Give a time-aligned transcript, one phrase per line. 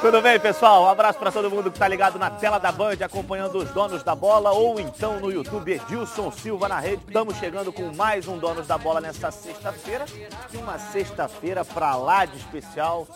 [0.00, 0.84] Tudo bem, pessoal?
[0.84, 4.02] Um abraço para todo mundo que está ligado na tela da Band, acompanhando os donos
[4.02, 7.02] da bola, ou então no YouTube, Edilson Silva na rede.
[7.06, 10.04] Estamos chegando com mais um Donos da Bola nesta sexta-feira.
[10.54, 13.06] Uma sexta-feira para lá de especial.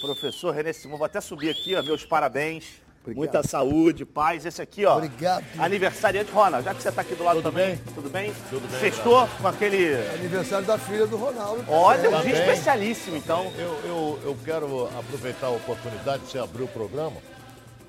[0.00, 2.85] Professor René Simão, vou até subir aqui, ó, meus parabéns.
[3.06, 3.16] Obrigado.
[3.16, 4.44] Muita saúde, paz.
[4.44, 4.96] Esse aqui, ó.
[4.96, 5.44] Obrigado.
[5.58, 7.76] Aniversariante, Ronald, já que você está aqui do lado Tudo também.
[7.76, 7.94] bem?
[7.94, 8.32] Tudo bem?
[8.50, 9.94] Tudo bem, Sextou com aquele.
[10.14, 11.64] Aniversário da filha do Ronaldo.
[11.68, 13.52] Olha, um dia especialíssimo, então.
[13.56, 17.16] Eu, eu, eu quero aproveitar a oportunidade de você abrir o programa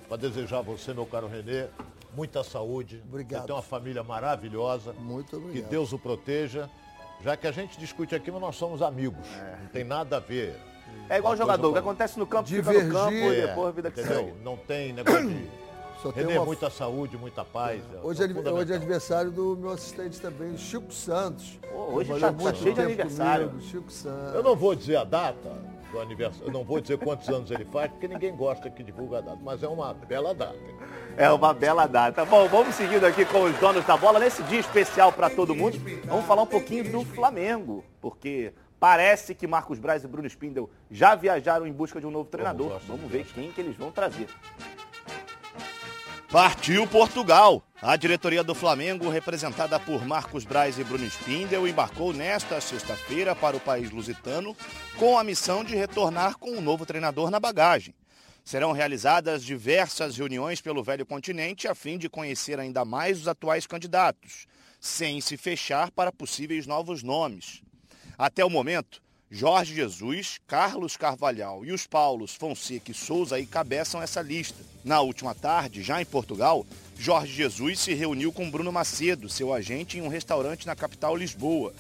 [0.07, 1.65] para desejar a você, meu caro Renê,
[2.15, 3.01] muita saúde.
[3.07, 3.41] Obrigado.
[3.41, 4.93] Você tem uma família maravilhosa.
[4.93, 5.63] Muito obrigado.
[5.63, 6.69] Que Deus o proteja.
[7.23, 9.27] Já que a gente discute aqui, mas nós somos amigos.
[9.61, 10.55] Não tem nada a ver.
[11.09, 12.87] É igual jogador, o que acontece no campo, fica Divergir.
[12.87, 14.19] no campo e É, depois a vida que entendeu?
[14.25, 14.33] segue.
[14.43, 15.47] Não tem negócio de...
[16.03, 17.81] Só tem uma- muita saúde, muita paz.
[18.03, 18.53] Hoje é, fundamental.
[18.53, 21.57] hoje é aniversário do meu assistente também, Chico Santos.
[21.71, 23.47] Pô, hoje Trabalhou tá- muito cheio de tempo aniversário.
[23.49, 24.35] comigo, Chico Santos.
[24.35, 25.49] Eu não vou dizer a data
[25.91, 29.17] do aniversário, eu não vou dizer quantos anos ele faz, porque ninguém gosta que divulga
[29.17, 30.55] a data, mas é uma bela data.
[31.17, 32.23] É uma bela data.
[32.25, 34.19] Bom, vamos seguindo aqui com os donos da bola.
[34.19, 39.47] Nesse dia especial para todo mundo, vamos falar um pouquinho do Flamengo, porque parece que
[39.47, 42.69] Marcos Braz e Bruno Spindel já viajaram em busca de um novo treinador.
[42.73, 44.27] lá, Vamos ver quem que eles vão trazer.
[46.29, 47.63] Partiu Portugal.
[47.81, 53.55] A diretoria do Flamengo, representada por Marcos Braz e Bruno Spindel, embarcou nesta sexta-feira para
[53.55, 54.57] o país lusitano
[54.97, 57.95] com a missão de retornar com um novo treinador na bagagem.
[58.43, 63.65] Serão realizadas diversas reuniões pelo velho continente a fim de conhecer ainda mais os atuais
[63.65, 64.47] candidatos,
[64.81, 67.61] sem se fechar para possíveis novos nomes.
[68.17, 68.99] Até o momento,
[69.29, 74.57] Jorge Jesus, Carlos Carvalhal e os Paulos Fonseca e Souza encabeçam essa lista.
[74.83, 76.65] Na última tarde, já em Portugal,
[76.97, 81.75] Jorge Jesus se reuniu com Bruno Macedo, seu agente, em um restaurante na capital Lisboa.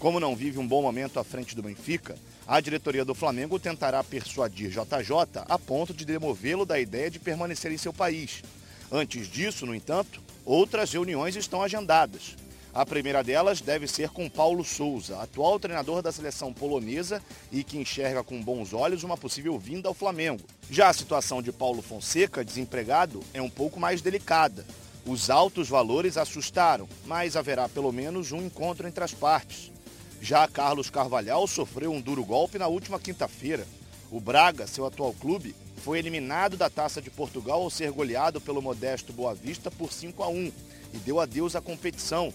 [0.00, 4.02] Como não vive um bom momento à frente do Benfica, a diretoria do Flamengo tentará
[4.02, 8.42] persuadir JJ a ponto de demovê-lo da ideia de permanecer em seu país.
[8.90, 12.34] Antes disso, no entanto, outras reuniões estão agendadas.
[12.76, 17.78] A primeira delas deve ser com Paulo Souza, atual treinador da seleção polonesa e que
[17.78, 20.44] enxerga com bons olhos uma possível vinda ao Flamengo.
[20.70, 24.66] Já a situação de Paulo Fonseca, desempregado, é um pouco mais delicada.
[25.06, 29.72] Os altos valores assustaram, mas haverá pelo menos um encontro entre as partes.
[30.20, 33.66] Já Carlos Carvalhal sofreu um duro golpe na última quinta-feira.
[34.10, 38.60] O Braga, seu atual clube, foi eliminado da Taça de Portugal ao ser goleado pelo
[38.60, 40.52] modesto Boa Vista por 5 a 1
[40.92, 42.34] e deu adeus à competição.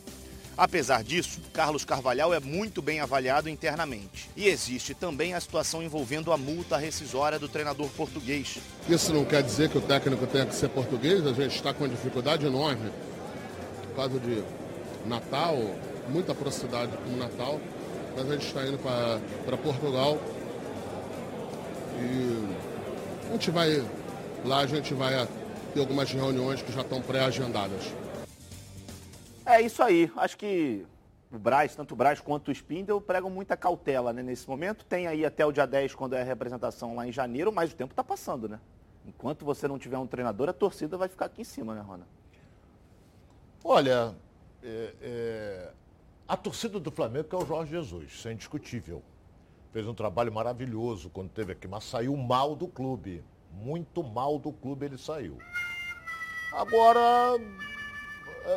[0.57, 4.29] Apesar disso, Carlos Carvalhal é muito bem avaliado internamente.
[4.35, 8.59] E existe também a situação envolvendo a multa rescisória do treinador português.
[8.87, 11.83] Isso não quer dizer que o técnico tenha que ser português, a gente está com
[11.83, 12.91] uma dificuldade enorme
[13.87, 14.43] por causa de
[15.05, 15.57] Natal,
[16.09, 17.59] muita proximidade com Natal,
[18.15, 20.19] mas a gente está indo para Portugal
[21.99, 22.55] e
[23.29, 23.83] a gente vai
[24.45, 25.27] lá, a gente vai
[25.73, 27.81] ter algumas reuniões que já estão pré-agendadas.
[29.45, 30.11] É isso aí.
[30.15, 30.85] Acho que
[31.31, 34.85] o Braz, tanto o Braz quanto o Spindel, pregam muita cautela né, nesse momento.
[34.85, 37.75] Tem aí até o dia 10, quando é a representação lá em janeiro, mas o
[37.75, 38.59] tempo está passando, né?
[39.05, 42.05] Enquanto você não tiver um treinador, a torcida vai ficar aqui em cima, né, Rona?
[43.63, 44.15] Olha,
[44.61, 45.71] é, é,
[46.27, 49.01] a torcida do Flamengo é o Jorge Jesus, isso é indiscutível.
[49.71, 53.23] Fez um trabalho maravilhoso quando esteve aqui, mas saiu mal do clube.
[53.53, 55.37] Muito mal do clube ele saiu.
[56.53, 57.37] Agora,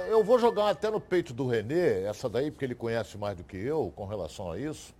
[0.08, 3.44] eu vou jogar até no peito do Renê, essa daí, porque ele conhece mais do
[3.44, 4.94] que eu com relação a isso.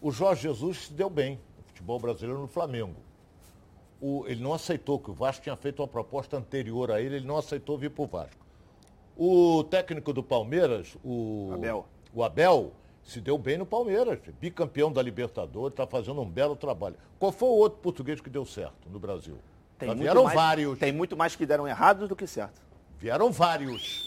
[0.00, 2.96] O Jorge Jesus se deu bem no futebol brasileiro no Flamengo.
[4.00, 7.26] O- ele não aceitou que o Vasco tinha feito uma proposta anterior a ele, ele
[7.26, 8.46] não aceitou vir para o Vasco.
[9.16, 11.86] O técnico do Palmeiras, o Abel.
[12.14, 12.72] o Abel,
[13.02, 16.94] se deu bem no Palmeiras, bicampeão da Libertadores, está fazendo um belo trabalho.
[17.18, 19.36] Qual foi o outro português que deu certo no Brasil?
[19.80, 20.78] Já muito vieram mais- vários.
[20.78, 22.60] Tem muito mais que deram errados do que certo.
[22.98, 24.04] Vieram vários.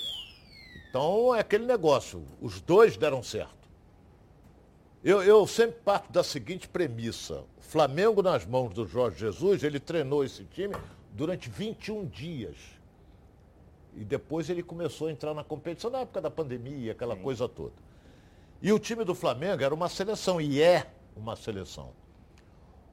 [0.89, 3.61] Então é aquele negócio, os dois deram certo.
[5.03, 7.43] Eu, eu sempre parto da seguinte premissa.
[7.57, 10.75] O Flamengo nas mãos do Jorge Jesus, ele treinou esse time
[11.13, 12.55] durante 21 dias.
[13.95, 17.73] E depois ele começou a entrar na competição na época da pandemia, aquela coisa toda.
[18.61, 21.91] E o time do Flamengo era uma seleção, e é uma seleção.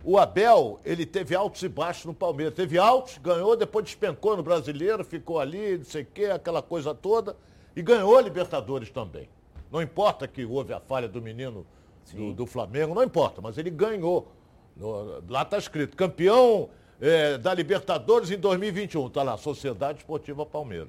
[0.05, 2.55] O Abel, ele teve altos e baixos no Palmeiras.
[2.55, 6.95] Teve altos, ganhou, depois despencou no Brasileiro, ficou ali, não sei o quê, aquela coisa
[6.95, 7.37] toda.
[7.75, 9.29] E ganhou a Libertadores também.
[9.71, 11.67] Não importa que houve a falha do menino
[12.15, 14.29] do, do Flamengo, não importa, mas ele ganhou.
[14.77, 19.09] No- lá está escrito, campeão eh, da Libertadores em 2021.
[19.09, 20.89] Está lá, Sociedade Esportiva Palmeiras.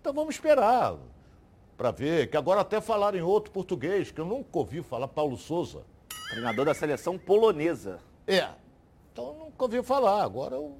[0.00, 0.96] Então vamos esperar
[1.78, 5.36] para ver, que agora até falaram em outro português, que eu nunca ouvi falar, Paulo
[5.36, 5.82] Souza.
[6.30, 7.98] Treinador da seleção polonesa.
[8.26, 8.48] É.
[9.12, 10.22] Então nunca ouvi falar.
[10.22, 10.78] Agora o,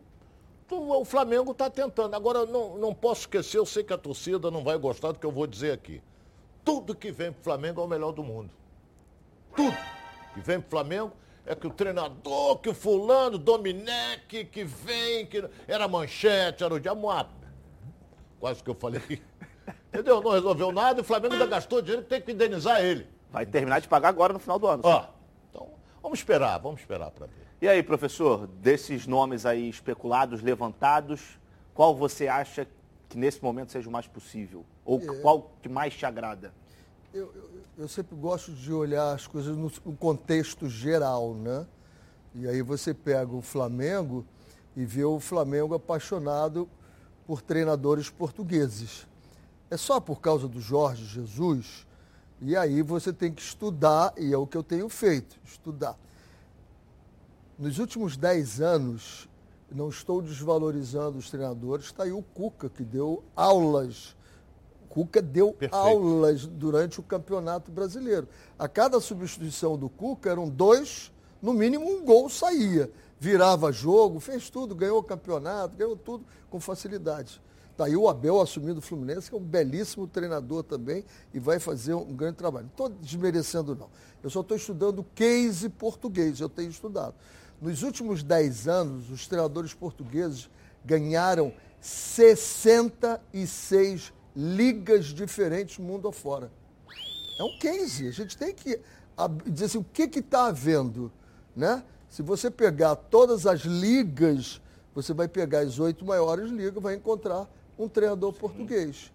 [0.71, 2.15] o Flamengo está tentando.
[2.15, 5.27] Agora não, não posso esquecer, eu sei que a torcida não vai gostar do que
[5.27, 6.03] eu vou dizer aqui.
[6.65, 8.51] Tudo que vem para o Flamengo é o melhor do mundo.
[9.57, 9.77] Tudo
[10.35, 11.13] que vem para o Flamengo
[11.47, 16.79] é que o treinador, que o fulano, Dominec, que vem, que era manchete, era o
[16.79, 17.09] diabo.
[18.39, 19.21] Quase que eu falei.
[19.89, 20.21] Entendeu?
[20.21, 23.07] Não resolveu nada e o Flamengo ainda gastou dinheiro que tem que indenizar ele.
[23.31, 24.83] Vai terminar de pagar agora no final do ano.
[24.85, 25.07] Ó,
[26.03, 27.47] vamos esperar, vamos esperar para ver.
[27.61, 31.39] E aí, professor, desses nomes aí especulados, levantados,
[31.75, 32.67] qual você acha
[33.09, 34.65] que nesse momento seja o mais possível?
[34.85, 35.21] Ou é.
[35.21, 36.55] qual que mais te agrada?
[37.13, 41.67] Eu, eu, eu, sempre gosto de olhar as coisas no, no, contexto geral, né?
[42.35, 44.25] E aí você pega o Flamengo
[44.77, 46.69] e vê o Flamengo apaixonado
[47.27, 49.07] por treinadores portugueses.
[49.69, 51.87] É só por causa do Jorge Jesus?
[52.43, 55.97] E aí você tem que estudar, e é o que eu tenho feito, estudar.
[57.59, 59.29] Nos últimos 10 anos,
[59.71, 64.17] não estou desvalorizando os treinadores, está aí o Cuca, que deu aulas.
[64.89, 65.77] Cuca deu Perfeito.
[65.77, 68.27] aulas durante o Campeonato Brasileiro.
[68.59, 71.13] A cada substituição do Cuca eram dois,
[71.43, 72.91] no mínimo um gol saía.
[73.19, 77.41] Virava jogo, fez tudo, ganhou o campeonato, ganhou tudo com facilidade.
[77.81, 81.59] Está aí o Abel assumindo o Fluminense, que é um belíssimo treinador também e vai
[81.59, 82.67] fazer um grande trabalho.
[82.67, 83.89] Não estou desmerecendo, não.
[84.23, 87.15] Eu só estou estudando case português, eu tenho estudado.
[87.59, 90.51] Nos últimos 10 anos, os treinadores portugueses
[90.85, 96.53] ganharam 66 ligas diferentes mundo afora.
[97.39, 98.09] É um case.
[98.09, 98.79] A gente tem que
[99.47, 101.11] dizer assim, o que está havendo.
[101.57, 101.83] Né?
[102.11, 104.61] Se você pegar todas as ligas,
[104.95, 107.49] você vai pegar as oito maiores ligas, vai encontrar
[107.85, 109.13] um treinador português.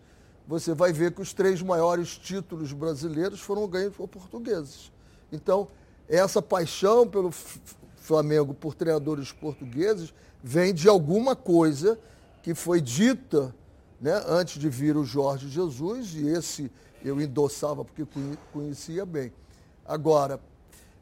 [0.48, 4.92] Você vai ver que os três maiores títulos brasileiros foram ganhos por portugueses.
[5.32, 5.68] Então,
[6.08, 7.32] essa paixão pelo
[7.96, 10.14] Flamengo por treinadores portugueses
[10.44, 12.00] vem de alguma coisa
[12.44, 13.56] que foi dita
[14.00, 16.72] né, antes de vir o Jorge Jesus, e esse
[17.04, 18.06] eu endossava porque
[18.52, 19.34] conhecia bem.
[19.86, 20.40] Agora,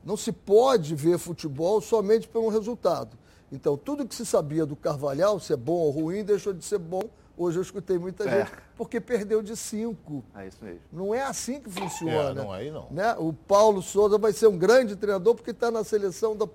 [0.03, 3.17] não se pode ver futebol somente pelo resultado.
[3.51, 6.79] Então, tudo que se sabia do Carvalhal, se é bom ou ruim, deixou de ser
[6.79, 7.03] bom.
[7.35, 8.39] Hoje eu escutei muita é.
[8.39, 10.23] gente, porque perdeu de cinco.
[10.35, 10.81] É isso mesmo.
[10.91, 12.29] Não é assim que funciona.
[12.29, 12.87] É, não, aí não.
[12.91, 13.15] Né?
[13.17, 16.47] O Paulo Souza vai ser um grande treinador porque está na seleção da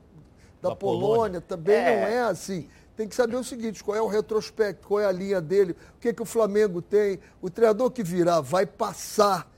[0.61, 2.01] da, da Polônia, Polônia, também é.
[2.01, 2.69] não é assim.
[2.97, 6.01] Tem que saber o seguinte, qual é o retrospecto, qual é a linha dele, o
[6.01, 7.21] que, que o Flamengo tem.
[7.41, 9.49] O treinador que virá vai passar,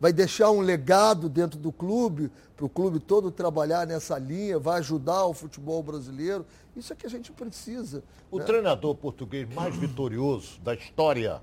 [0.00, 4.78] vai deixar um legado dentro do clube, para o clube todo trabalhar nessa linha, vai
[4.78, 6.46] ajudar o futebol brasileiro.
[6.76, 8.04] Isso é que a gente precisa.
[8.30, 8.44] O né?
[8.44, 11.40] treinador português mais vitorioso da história,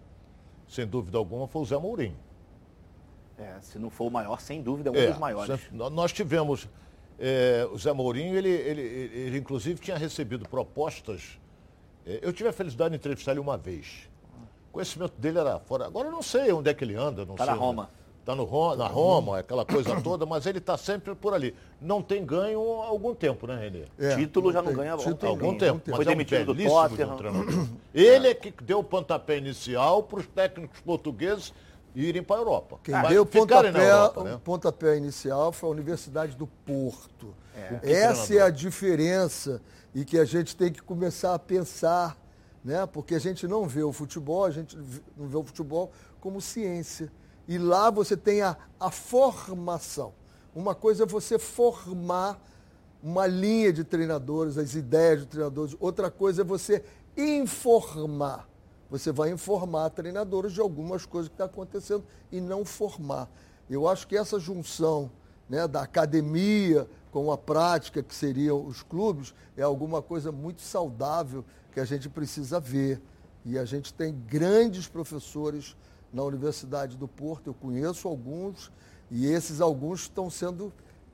[0.68, 2.18] sem dúvida alguma, foi o Zé Mourinho.
[3.38, 5.60] É, se não for o maior, sem dúvida, é um é, dos maiores.
[5.72, 6.70] Nós tivemos
[7.18, 11.40] é, o Zé Mourinho, ele, ele, ele, inclusive tinha recebido propostas.
[12.06, 14.08] É, eu tive a felicidade de entrevistar ele uma vez.
[14.70, 15.88] O conhecimento dele era fora.
[15.88, 17.26] Agora eu não sei onde é que ele anda.
[17.26, 17.90] Não tá sei na Roma.
[18.24, 21.54] Está no, na Roma, aquela coisa toda, mas ele está sempre por ali.
[21.82, 23.84] Não tem ganho há algum tempo, né, Renê?
[24.00, 25.82] É, Título já não ganha há algum tempo.
[25.86, 27.18] Mas Foi é demitido um do Tottenham.
[27.94, 31.54] Ele é que deu o pontapé inicial para os técnicos portugueses
[31.94, 32.80] irem para a Europa.
[32.82, 34.40] Quem deu o pontapé, Europa, né?
[34.42, 37.36] pontapé inicial foi a Universidade do Porto.
[37.54, 37.92] É.
[37.92, 39.62] Essa é a diferença
[39.94, 42.18] e que a gente tem que começar a pensar,
[42.64, 42.86] né?
[42.86, 44.78] porque a gente não vê o futebol, a gente
[45.18, 47.12] não vê o futebol como ciência.
[47.48, 50.14] E lá você tem a, a formação.
[50.56, 52.40] Uma coisa é você formar
[53.02, 55.76] uma linha de treinadores, as ideias de treinadores.
[55.80, 56.84] Outra coisa é você
[57.18, 58.48] informar
[58.94, 63.28] você vai informar treinadores de algumas coisas que estão tá acontecendo e não formar.
[63.68, 65.10] Eu acho que essa junção
[65.50, 71.44] né, da academia com a prática, que seriam os clubes, é alguma coisa muito saudável
[71.72, 73.02] que a gente precisa ver.
[73.44, 75.76] E a gente tem grandes professores
[76.14, 78.72] na Universidade do Porto, eu conheço alguns,
[79.10, 80.72] e esses alguns estão sendo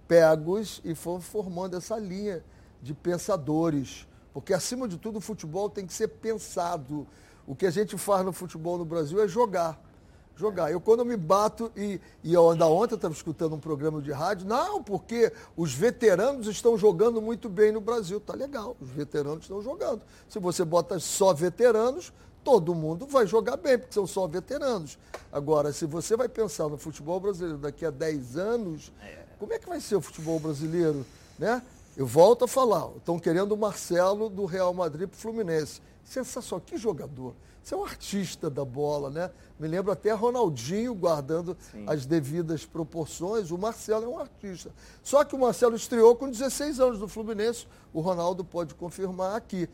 [0.07, 2.43] pegos e foram formando essa linha
[2.81, 4.07] de pensadores.
[4.33, 7.07] Porque, acima de tudo, o futebol tem que ser pensado.
[7.47, 9.81] O que a gente faz no futebol no Brasil é jogar.
[10.35, 10.71] Jogar.
[10.71, 14.11] Eu, quando eu me bato, e, e eu, ainda ontem estava escutando um programa de
[14.11, 18.19] rádio, não, porque os veteranos estão jogando muito bem no Brasil.
[18.19, 20.01] Tá legal, os veteranos estão jogando.
[20.29, 22.13] Se você bota só veteranos,
[22.49, 24.97] todo mundo vai jogar bem, porque são só veteranos.
[25.31, 28.91] Agora, se você vai pensar no futebol brasileiro daqui a 10 anos,
[29.37, 31.05] como é que vai ser o futebol brasileiro?
[31.37, 31.61] Né?
[31.95, 35.79] Eu volto a falar, estão querendo o Marcelo do Real Madrid para o Fluminense.
[36.03, 37.35] Sensacional, que jogador.
[37.63, 39.29] Você é um artista da bola, né?
[39.59, 41.85] Me lembro até Ronaldinho guardando Sim.
[41.85, 43.51] as devidas proporções.
[43.51, 44.71] O Marcelo é um artista.
[45.03, 47.67] Só que o Marcelo estreou com 16 anos no Fluminense.
[47.93, 49.69] O Ronaldo pode confirmar aqui.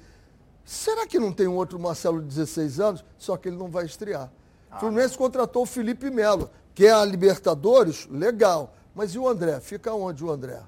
[0.66, 3.06] Será que não tem um outro Marcelo de 16 anos?
[3.20, 4.32] Só que ele não vai estrear.
[4.70, 4.78] Ah.
[4.78, 8.74] O Fluminense contratou o Felipe Melo, que é a Libertadores, legal.
[8.96, 9.60] Mas e o André?
[9.60, 10.60] Fica onde o André?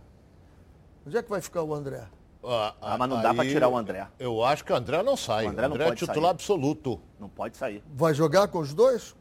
[1.06, 2.04] Onde é que vai ficar o André?
[2.44, 4.08] Ah, ah mas não dá para tirar o André.
[4.20, 5.46] Eu acho que o André não sai.
[5.46, 6.30] O André, o André é titular sair.
[6.30, 7.00] absoluto.
[7.20, 7.84] Não pode sair.
[7.94, 9.16] Vai jogar com os dois?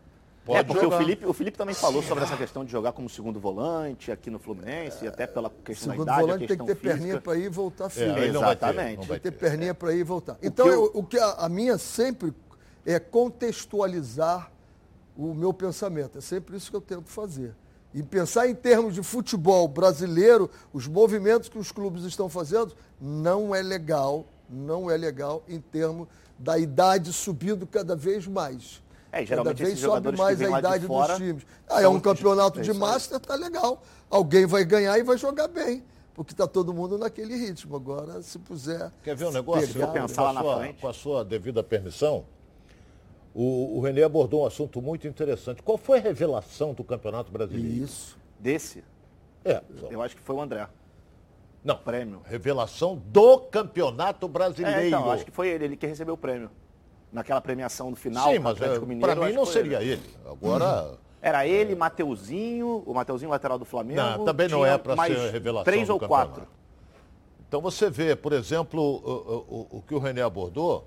[0.47, 3.09] Pode é, porque o Felipe, o Felipe também falou sobre essa questão de jogar como
[3.09, 6.65] segundo volante aqui no Fluminense, e até pela questão segundo da idade, volante tem que
[6.65, 6.97] ter física.
[6.97, 8.21] perninha para ir e voltar firme.
[8.21, 8.99] É, Exatamente.
[8.99, 10.39] Tem que ter, ter perninha para ir e voltar.
[10.41, 11.01] Então, o que, eu...
[11.01, 12.33] o que a, a minha sempre
[12.87, 14.53] é contextualizar
[15.17, 16.19] o meu pensamento.
[16.19, 17.53] É sempre isso que eu tento fazer.
[17.93, 23.53] E pensar em termos de futebol brasileiro, os movimentos que os clubes estão fazendo, não
[23.53, 26.07] é legal, não é legal em termos
[26.39, 28.81] da idade subindo cada vez mais.
[29.23, 31.47] É, cada vez sobe mais a idade dos times.
[31.69, 33.83] Ah, é um campeonato de master, tá legal.
[34.11, 35.83] Alguém vai ganhar e vai jogar bem.
[36.15, 37.77] Porque está todo mundo naquele ritmo.
[37.77, 38.91] Agora, se puser.
[39.03, 39.73] Quer ver um negócio?
[39.73, 40.81] Pegar, pensar lá na sua, frente.
[40.81, 42.25] Com a sua devida permissão,
[43.35, 45.63] o, o Renê abordou um assunto muito interessante.
[45.63, 47.85] Qual foi a revelação do Campeonato Brasileiro?
[47.85, 48.19] Isso.
[48.39, 48.83] Desse?
[49.45, 49.63] É.
[49.91, 50.67] Eu acho que foi o André.
[51.63, 51.77] Não.
[51.77, 52.23] Prêmio.
[52.25, 54.81] Revelação do Campeonato Brasileiro.
[54.81, 56.51] É, então, acho que foi ele, ele que recebeu o prêmio.
[57.13, 58.31] Naquela premiação no final.
[58.31, 59.93] Sim, mas é, para mim não seria ele.
[59.93, 60.17] ele.
[60.27, 60.93] Agora.
[60.93, 60.97] Hum.
[61.23, 64.01] Era ele, Mateuzinho, o Mateuzinho lateral do Flamengo.
[64.01, 65.65] Não, também não é para ser revelação.
[65.65, 66.47] Três ou quatro.
[67.49, 70.87] Então você vê, por exemplo, o, o, o que o René abordou,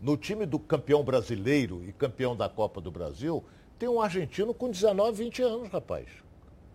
[0.00, 3.44] no time do campeão brasileiro e campeão da Copa do Brasil,
[3.78, 6.06] tem um argentino com 19, 20 anos, rapaz.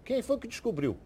[0.04, 0.98] Quem foi que descobriu?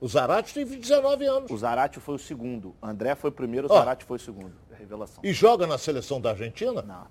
[0.00, 1.50] O Zarate teve 19 anos.
[1.50, 2.74] O Zarate foi o segundo.
[2.82, 4.52] André foi o primeiro, o Zarate foi o segundo.
[4.82, 5.24] Revelação.
[5.24, 6.82] E joga na seleção da Argentina?
[6.82, 7.06] Não.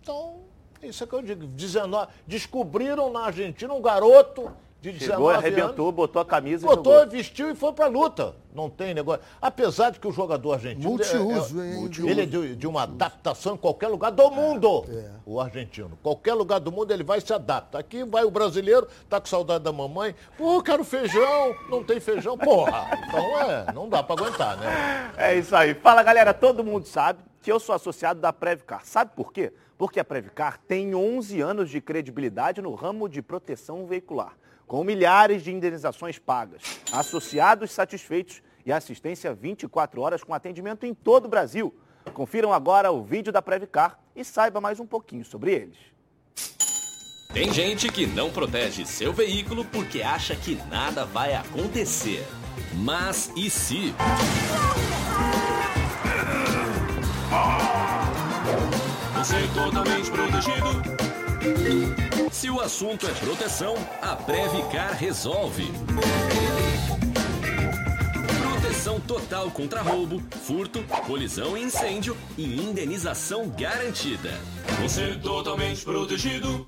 [0.00, 0.40] Então,
[0.82, 1.46] isso é que eu digo.
[1.46, 6.92] 19, descobriram na Argentina um garoto de 19 Chegou, arrebentou, anos, botou a camisa botou,
[6.92, 7.10] e jogou.
[7.10, 8.34] vestiu e foi pra luta.
[8.52, 9.22] Não tem negócio.
[9.40, 12.10] Apesar de que o jogador argentino Multiuso, é, é, multiuso.
[12.10, 14.84] ele é de, de, uma adaptação em qualquer lugar do mundo.
[14.88, 15.96] É, o argentino.
[16.02, 17.78] Qualquer lugar do mundo ele vai se adapta.
[17.78, 20.16] Aqui vai o brasileiro, tá com saudade da mamãe.
[20.36, 21.54] Pô, quero feijão.
[21.70, 22.36] Não tem feijão.
[22.36, 22.90] Porra.
[23.06, 25.12] Então é, não dá para aguentar, né?
[25.16, 25.74] É isso aí.
[25.74, 26.34] Fala, galera.
[26.34, 28.84] Todo mundo sabe que eu sou associado da Previcar.
[28.84, 29.52] Sabe por quê?
[29.78, 34.41] Porque a Previcar tem 11 anos de credibilidade no ramo de proteção veicular
[34.72, 41.26] com milhares de indenizações pagas, associados satisfeitos e assistência 24 horas com atendimento em todo
[41.26, 41.74] o Brasil.
[42.14, 45.76] Confiram agora o vídeo da Previcar e saiba mais um pouquinho sobre eles.
[47.34, 52.26] Tem gente que não protege seu veículo porque acha que nada vai acontecer.
[52.72, 53.94] Mas e se?
[59.18, 65.66] Você é totalmente protegido se o assunto é proteção, a Previcar resolve.
[68.40, 74.30] Proteção total contra roubo, furto, colisão e incêndio e indenização garantida.
[74.80, 76.66] Você é totalmente protegido.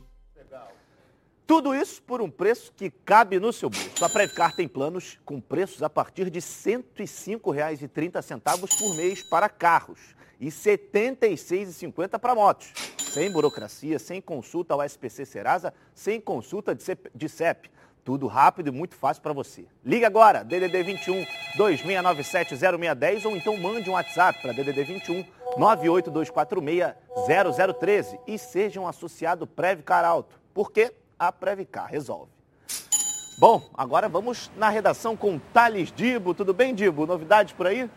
[1.47, 4.05] Tudo isso por um preço que cabe no seu bolso.
[4.05, 10.15] A Previcar tem planos com preços a partir de R$ 105,30 por mês para carros
[10.45, 17.29] e R$ 76,50 para motos sem burocracia, sem consulta ao SPC Serasa, sem consulta de
[17.29, 17.71] CEP.
[18.05, 19.65] Tudo rápido e muito fácil para você.
[19.83, 21.25] Ligue agora, DDD 21
[21.57, 25.25] 2697 0610 ou então mande um WhatsApp para DDD 21
[25.57, 26.95] 98246
[27.79, 32.31] 0013 e seja um associado Previcar Alto, porque a Previcar resolve.
[33.39, 36.35] Bom, agora vamos na redação com Thales Dibo.
[36.35, 37.07] Tudo bem, Dibo?
[37.07, 37.89] Novidades por aí?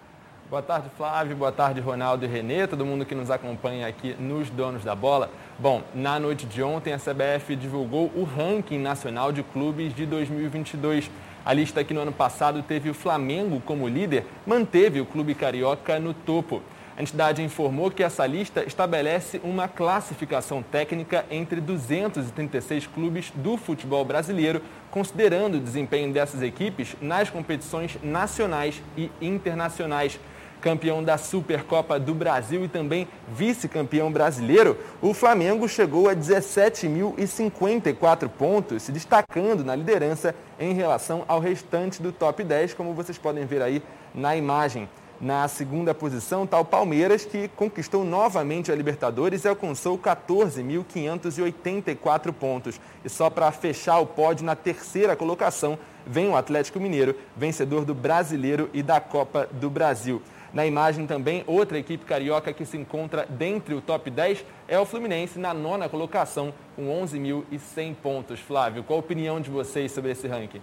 [0.49, 1.35] Boa tarde, Flávio.
[1.35, 5.29] Boa tarde, Ronaldo e Renê, todo mundo que nos acompanha aqui nos Donos da Bola.
[5.59, 11.11] Bom, na noite de ontem, a CBF divulgou o ranking nacional de clubes de 2022.
[11.43, 15.99] A lista que no ano passado teve o Flamengo como líder, manteve o clube carioca
[15.99, 16.61] no topo.
[16.95, 24.05] A entidade informou que essa lista estabelece uma classificação técnica entre 236 clubes do futebol
[24.05, 30.17] brasileiro, considerando o desempenho dessas equipes nas competições nacionais e internacionais
[30.61, 38.83] campeão da Supercopa do Brasil e também vice-campeão brasileiro, o Flamengo chegou a 17.054 pontos,
[38.83, 43.61] se destacando na liderança em relação ao restante do top 10, como vocês podem ver
[43.61, 43.81] aí
[44.13, 44.89] na imagem.
[45.19, 52.79] Na segunda posição está o Palmeiras, que conquistou novamente a Libertadores e alcançou 14.584 pontos.
[53.03, 57.95] E só para fechar o pódio na terceira colocação vem o Atlético Mineiro, vencedor do
[57.95, 60.21] Brasileiro e da Copa do Brasil.
[60.57, 64.87] Na imagem também, outra equipe carioca que se encontra dentre o top 10 é o
[64.87, 68.39] Fluminense, na nona colocação, com 11.100 pontos.
[68.39, 70.59] Flávio, qual a opinião de vocês sobre esse ranking?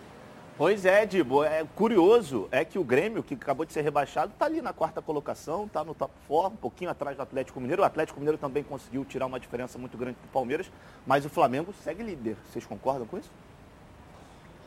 [0.58, 1.44] Pois é, Dibo.
[1.44, 5.00] É curioso é que o Grêmio, que acabou de ser rebaixado, está ali na quarta
[5.00, 7.82] colocação, está no top 4, um pouquinho atrás do Atlético Mineiro.
[7.82, 10.72] O Atlético Mineiro também conseguiu tirar uma diferença muito grande do Palmeiras,
[11.06, 12.36] mas o Flamengo segue líder.
[12.50, 13.30] Vocês concordam com isso?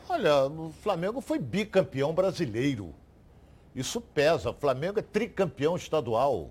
[0.08, 2.94] Olha, o Flamengo foi bicampeão brasileiro.
[3.78, 4.50] Isso pesa.
[4.50, 6.50] O Flamengo é tricampeão estadual.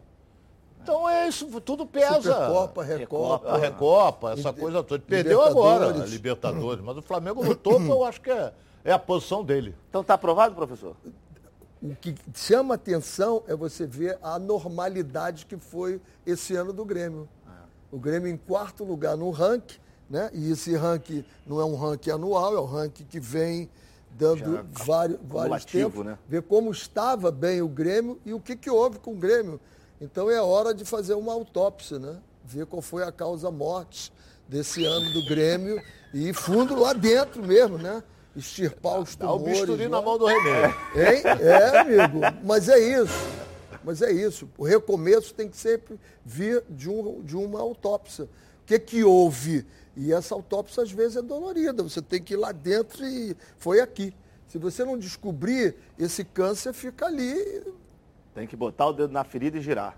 [0.82, 2.22] Então é isso, tudo pesa.
[2.22, 3.50] Supercopa, Recopa.
[3.50, 5.04] A Recopa, essa coisa toda.
[5.04, 8.54] Perdeu agora a Libertadores, mas o Flamengo topo eu acho que é,
[8.86, 9.76] é a posição dele.
[9.90, 10.96] Então está aprovado, professor?
[11.84, 17.28] O que chama atenção é você ver a normalidade que foi esse ano do Grêmio.
[17.92, 19.80] O Grêmio em quarto lugar no ranking,
[20.10, 20.30] né?
[20.34, 23.70] E esse ranking não é um ranking anual, é um ranking que vem
[24.18, 26.18] dando vários, vários tempos, né?
[26.28, 29.60] ver como estava bem o Grêmio e o que, que houve com o Grêmio.
[30.02, 32.18] Então é hora de fazer uma autópsia, né?
[32.44, 34.12] Ver qual foi a causa morte
[34.48, 35.82] desse ano do Grêmio
[36.14, 38.04] e fundo lá dentro mesmo, né?
[38.36, 39.44] Extirpar os tumores.
[39.44, 40.66] Dá o bisturi na mão do René.
[40.96, 41.24] Hein?
[41.42, 42.20] É, amigo.
[42.44, 43.28] Mas é isso.
[43.84, 44.50] Mas é isso.
[44.58, 48.26] O recomeço tem que sempre vir de, um, de uma autópsia.
[48.26, 48.30] O
[48.66, 49.66] que, que houve?
[50.00, 51.82] E essa autópsia às vezes é dolorida.
[51.82, 54.14] Você tem que ir lá dentro e foi aqui.
[54.48, 57.64] Se você não descobrir, esse câncer fica ali.
[58.36, 59.98] Tem que botar o dedo na ferida e girar.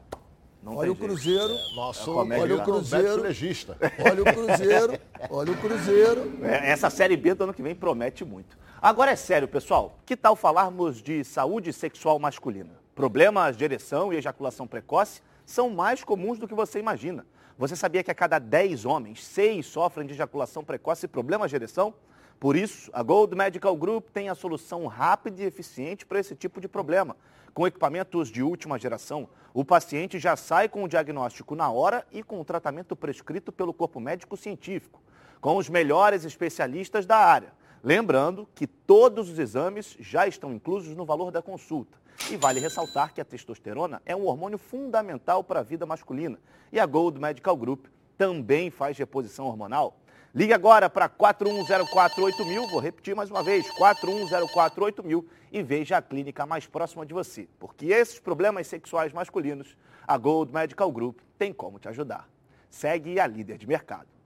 [0.63, 1.53] Não olha o Cruzeiro.
[1.53, 3.21] É, nosso, olha o Cruzeiro.
[3.21, 3.77] legista.
[3.99, 4.99] Olha o Cruzeiro.
[5.29, 6.33] Olha o Cruzeiro.
[6.43, 8.57] É, essa série B do ano que vem promete muito.
[8.81, 9.97] Agora é sério, pessoal.
[10.05, 12.71] Que tal falarmos de saúde sexual masculina?
[12.93, 17.25] Problemas de ereção e ejaculação precoce são mais comuns do que você imagina.
[17.59, 21.57] Você sabia que a cada 10 homens, 6 sofrem de ejaculação precoce e problemas de
[21.57, 21.93] ereção?
[22.39, 26.61] Por isso, a Gold Medical Group tem a solução rápida e eficiente para esse tipo
[26.61, 27.17] de problema.
[27.53, 32.23] Com equipamentos de última geração, o paciente já sai com o diagnóstico na hora e
[32.23, 35.01] com o tratamento prescrito pelo corpo médico científico,
[35.41, 37.51] com os melhores especialistas da área.
[37.83, 41.97] Lembrando que todos os exames já estão inclusos no valor da consulta.
[42.31, 46.39] E vale ressaltar que a testosterona é um hormônio fundamental para a vida masculina.
[46.71, 47.85] E a Gold Medical Group
[48.17, 49.97] também faz reposição hormonal.
[50.33, 56.67] Ligue agora para 41048000, vou repetir mais uma vez, 41048000 e veja a clínica mais
[56.67, 57.47] próxima de você.
[57.57, 59.75] Porque esses problemas sexuais masculinos,
[60.07, 62.29] a Gold Medical Group tem como te ajudar.
[62.69, 64.18] Segue a líder de mercado.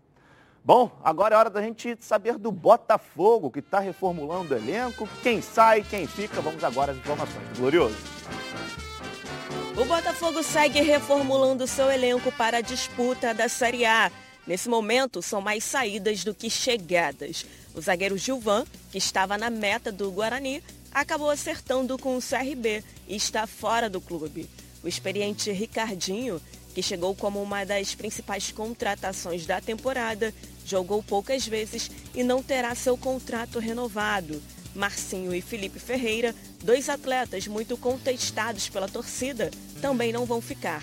[0.66, 5.10] Bom, agora é hora da gente saber do Botafogo, que está reformulando o elenco.
[5.22, 6.40] Quem sai, quem fica.
[6.40, 7.98] Vamos agora às informações do Glorioso.
[9.76, 14.10] O Botafogo segue reformulando seu elenco para a disputa da Série A.
[14.48, 17.46] Nesse momento, são mais saídas do que chegadas.
[17.76, 23.18] O zagueiro Gilvan, que estava na meta do Guarani, acabou acertando com o CRB e
[23.18, 24.50] está fora do clube.
[24.82, 26.42] O experiente Ricardinho,
[26.74, 30.34] que chegou como uma das principais contratações da temporada,
[30.66, 34.42] jogou poucas vezes e não terá seu contrato renovado.
[34.76, 40.82] Marcinho e Felipe Ferreira, dois atletas muito contestados pela torcida, também não vão ficar.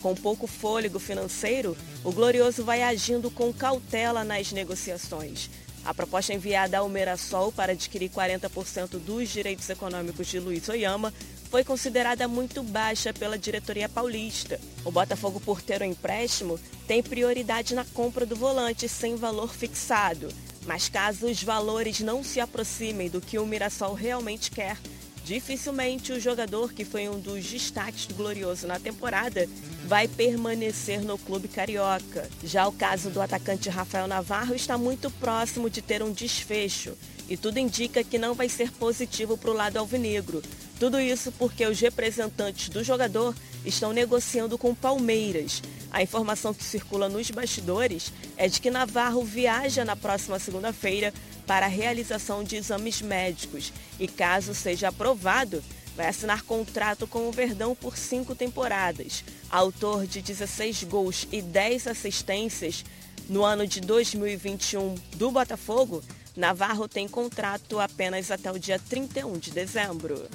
[0.00, 5.48] Com pouco fôlego financeiro, o Glorioso vai agindo com cautela nas negociações.
[5.84, 11.12] A proposta enviada ao Mirassol para adquirir 40% dos direitos econômicos de Luiz Oyama
[11.50, 14.60] foi considerada muito baixa pela diretoria paulista.
[14.84, 19.52] O Botafogo, por ter o um empréstimo, tem prioridade na compra do volante sem valor
[19.52, 20.28] fixado.
[20.64, 24.78] Mas caso os valores não se aproximem do que o Mirassol realmente quer,
[25.24, 29.48] dificilmente o jogador, que foi um dos destaques do Glorioso na temporada,
[29.86, 32.28] vai permanecer no clube carioca.
[32.44, 36.96] Já o caso do atacante Rafael Navarro está muito próximo de ter um desfecho
[37.28, 40.42] e tudo indica que não vai ser positivo para o lado alvinegro.
[40.78, 45.62] Tudo isso porque os representantes do jogador estão negociando com Palmeiras.
[45.90, 51.12] A informação que circula nos bastidores é de que Navarro viaja na próxima segunda-feira
[51.46, 55.62] para a realização de exames médicos e, caso seja aprovado,
[55.96, 59.24] vai assinar contrato com o Verdão por cinco temporadas.
[59.50, 62.84] Autor de 16 gols e 10 assistências
[63.28, 66.02] no ano de 2021 do Botafogo,
[66.36, 70.28] Navarro tem contrato apenas até o dia 31 de dezembro.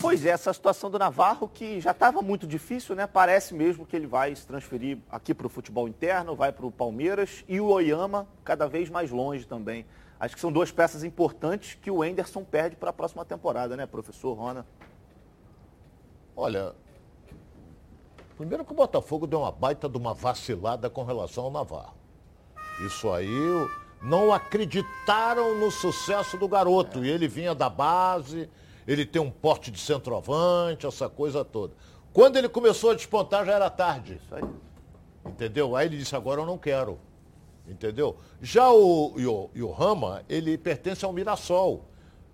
[0.00, 3.06] Pois é, essa situação do Navarro que já estava muito difícil, né?
[3.06, 6.72] Parece mesmo que ele vai se transferir aqui para o futebol interno, vai para o
[6.72, 9.84] Palmeiras e o Oyama cada vez mais longe também.
[10.18, 13.84] Acho que são duas peças importantes que o Enderson perde para a próxima temporada, né,
[13.84, 14.66] professor Rona?
[16.34, 16.72] Olha,
[18.38, 21.94] primeiro que o Botafogo deu uma baita de uma vacilada com relação ao Navarro.
[22.86, 23.28] Isso aí
[24.00, 27.04] não acreditaram no sucesso do garoto.
[27.04, 28.48] E ele vinha da base,
[28.90, 31.74] ele tem um porte de centroavante, essa coisa toda.
[32.12, 34.20] Quando ele começou a despontar, já era tarde.
[34.20, 34.42] Isso aí.
[35.24, 35.76] Entendeu?
[35.76, 36.98] Aí ele disse, agora eu não quero.
[37.68, 38.16] Entendeu?
[38.42, 41.84] Já o, o, o Rama, ele pertence ao Mirassol.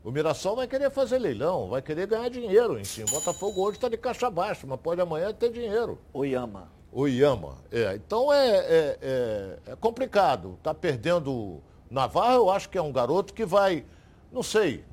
[0.02, 3.06] O Mirassol vai querer fazer leilão, vai querer ganhar dinheiro em cima.
[3.10, 5.98] O Botafogo hoje está de caixa baixa, mas pode amanhã ter dinheiro.
[6.10, 6.70] O Yama.
[6.90, 7.58] O Yama.
[7.70, 10.54] É, então é, é, é, é complicado.
[10.56, 13.84] Está perdendo Navarro, eu acho que é um garoto que vai,
[14.32, 14.86] não sei.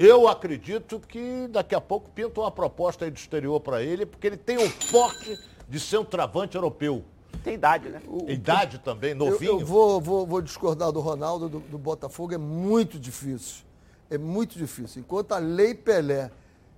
[0.00, 4.26] Eu acredito que daqui a pouco pinta uma proposta aí do exterior para ele, porque
[4.26, 5.36] ele tem um porte
[5.68, 7.04] de ser um travante europeu.
[7.42, 8.00] Tem idade, né?
[8.06, 9.52] O, idade também, novinho.
[9.52, 13.68] Eu, eu vou, vou, vou, discordar do Ronaldo, do, do Botafogo, é muito difícil
[14.10, 15.00] é muito difícil.
[15.00, 16.30] Enquanto a lei Pelé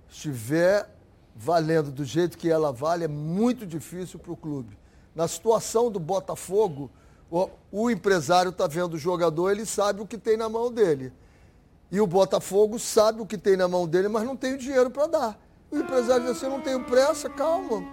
[0.09, 0.89] estiver
[1.35, 4.77] valendo do jeito que ela vale, é muito difícil para o clube.
[5.15, 6.91] Na situação do Botafogo,
[7.29, 11.13] o, o empresário está vendo o jogador, ele sabe o que tem na mão dele.
[11.91, 14.89] E o Botafogo sabe o que tem na mão dele, mas não tem o dinheiro
[14.89, 15.39] para dar.
[15.69, 17.85] O empresário diz assim, eu não tenho pressa, calma,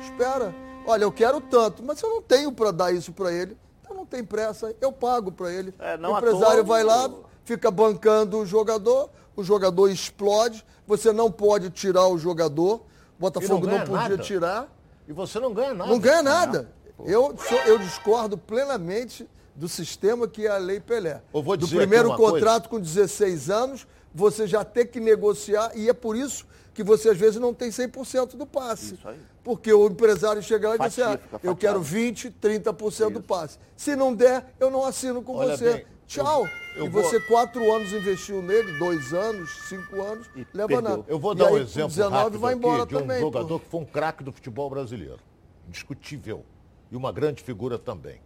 [0.00, 0.52] espera.
[0.84, 3.56] Olha, eu quero tanto, mas eu não tenho para dar isso para ele.
[3.80, 5.72] Então não tem pressa, eu pago para ele.
[5.78, 7.08] É, o empresário vai lá,
[7.44, 12.82] fica bancando o jogador, o jogador explode, você não pode tirar o jogador,
[13.18, 14.18] o Botafogo não, não, podia nada.
[14.18, 14.68] tirar.
[15.06, 15.90] E você não ganha nada.
[15.90, 16.68] Não ganha nada.
[17.04, 21.22] Eu, sou, eu discordo plenamente do sistema que é a Lei Pelé.
[21.32, 22.84] do primeiro contrato coisa.
[22.84, 27.16] com 16 anos, você já tem que negociar, e é por isso que você às
[27.16, 28.98] vezes não tem 100% do passe.
[29.42, 33.10] Porque o empresário chega lá e diz assim, ah, eu quero 20, 30% isso.
[33.10, 33.58] do passe.
[33.76, 35.72] Se não der, eu não assino com Olha você.
[35.74, 36.46] Bem, Tchau.
[36.76, 37.28] Eu, eu e você vou...
[37.28, 40.82] quatro anos investiu nele, dois anos, cinco anos, e leva perdeu.
[40.82, 41.04] nada.
[41.06, 43.60] Eu vou dar um exemplo 19 vai embora de um também, jogador pô.
[43.60, 45.20] que foi um craque do futebol brasileiro.
[45.66, 46.44] Indiscutível.
[46.90, 48.20] E uma grande figura também.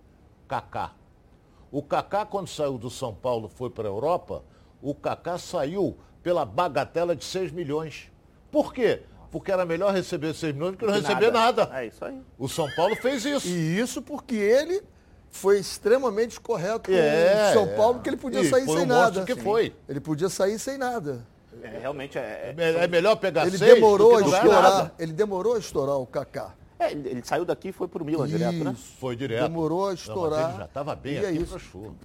[0.48, 0.92] Kaká.
[1.70, 4.42] O Kaká, quando saiu do São Paulo foi para a Europa,
[4.80, 8.10] o Kaká saiu pela bagatela de 6 milhões.
[8.50, 9.02] Por quê?
[9.30, 11.66] Porque era melhor receber 6 milhões do que não receber nada.
[11.66, 11.80] nada.
[11.80, 12.20] É isso aí.
[12.38, 13.46] O São Paulo fez isso.
[13.46, 14.82] E isso porque ele
[15.30, 19.24] foi extremamente correto com é, o São Paulo, porque ele podia sair sem um nada.
[19.24, 19.74] que foi.
[19.88, 21.26] Ele podia sair sem nada.
[21.62, 24.92] É, realmente é, é, é melhor pegar ele seis demorou a estourar.
[24.98, 26.54] Ele demorou a estourar o Kaká.
[26.78, 28.76] É, ele, saiu daqui e foi para o Milan Isso, direto, né?
[29.00, 29.42] Foi direto.
[29.42, 30.40] Demorou a estourar.
[30.40, 31.96] Não, ele já estava bem e aqui isso.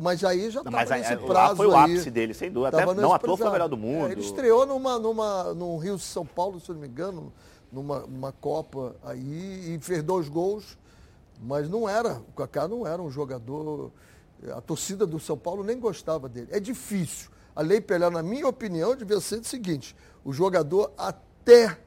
[0.00, 2.82] Mas aí já estava nesse prazo lá foi o ápice aí, dele, sem dúvida.
[2.82, 4.08] Até, não, à toa foi o melhor do mundo.
[4.08, 7.32] É, ele estreou numa, numa, no Rio São Paulo, se não me engano,
[7.70, 10.78] numa, numa Copa aí e fez dois gols
[11.40, 13.90] mas não era, o Kaká não era um jogador.
[14.56, 16.48] A torcida do São Paulo nem gostava dele.
[16.50, 17.30] É difícil.
[17.54, 21.78] A Lei Pelé, na minha opinião, devia ser o seguinte: o jogador até,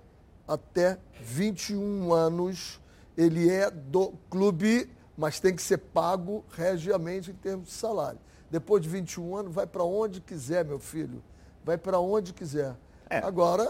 [0.47, 2.79] até 21 anos,
[3.17, 8.19] ele é do clube, mas tem que ser pago regiamente em termos de salário.
[8.49, 11.21] Depois de 21 anos, vai para onde quiser, meu filho.
[11.65, 12.75] Vai para onde quiser.
[13.09, 13.17] É.
[13.17, 13.67] Agora,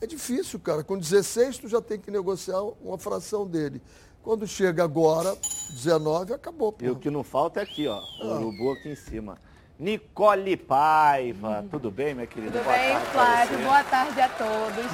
[0.00, 0.82] é difícil, cara.
[0.82, 3.82] Com 16, tu já tem que negociar uma fração dele.
[4.22, 5.36] Quando chega agora,
[5.70, 6.72] 19, acabou.
[6.72, 6.84] Pô.
[6.84, 7.98] E o que não falta é aqui, ó.
[7.98, 8.40] O ah.
[8.40, 9.38] urubu aqui em cima.
[9.78, 12.52] Nicole Paiva, tudo bem, minha querida?
[12.52, 13.58] Tudo Boa bem, Flávio?
[13.58, 14.86] Boa tarde a todos.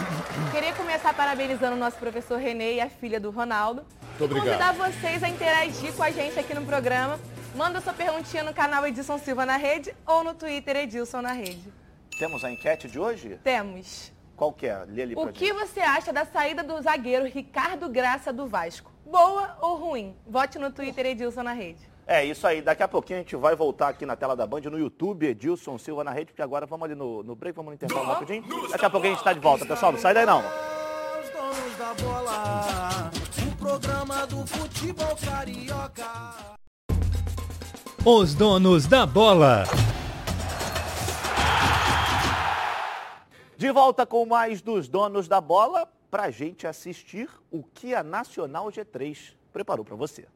[0.51, 3.85] Queria começar parabenizando o nosso professor Renê e a filha do Ronaldo.
[4.19, 4.47] Muito obrigado.
[4.47, 7.21] Convidar vocês a interagir com a gente aqui no programa.
[7.55, 11.71] Manda sua perguntinha no canal Edilson Silva na Rede ou no Twitter Edilson na Rede.
[12.19, 13.38] Temos a enquete de hoje?
[13.45, 14.11] Temos.
[14.35, 14.83] Qual que é?
[14.88, 15.59] Lê ali O que gente.
[15.59, 18.90] você acha da saída do zagueiro Ricardo Graça do Vasco?
[19.05, 20.14] boa ou ruim?
[20.27, 21.89] Vote no Twitter Edilson na rede.
[22.12, 22.61] É isso aí.
[22.61, 25.79] Daqui a pouquinho a gente vai voltar aqui na tela da Band, no YouTube, Edilson
[25.79, 28.42] Silva na rede, porque agora vamos ali no, no break, vamos no intervalo rapidinho.
[28.68, 29.92] Daqui a pouquinho a gente está de volta, pessoal.
[29.92, 30.42] Não sai daí não.
[38.05, 39.62] Os donos da bola.
[43.57, 48.03] De volta com mais dos donos da bola para a gente assistir o que a
[48.03, 50.27] Nacional G3 preparou para você.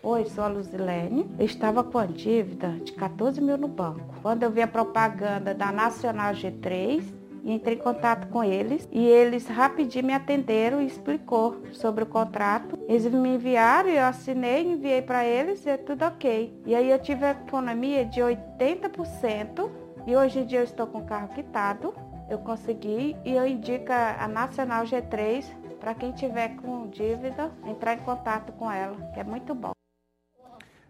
[0.00, 1.28] Oi, sou a Luzilene.
[1.38, 4.14] Eu estava com a dívida de 14 mil no banco.
[4.22, 7.02] Quando eu vi a propaganda da Nacional G3,
[7.44, 12.78] entrei em contato com eles e eles rapidinho me atenderam e explicou sobre o contrato.
[12.88, 16.62] Eles me enviaram, eu assinei, enviei para eles e é tudo ok.
[16.64, 19.68] E aí eu tive a economia de 80%
[20.06, 21.92] e hoje em dia eu estou com o carro quitado
[22.28, 25.46] eu consegui e eu indico a Nacional G3
[25.80, 29.72] para quem tiver com dívida, entrar em contato com ela, que é muito bom.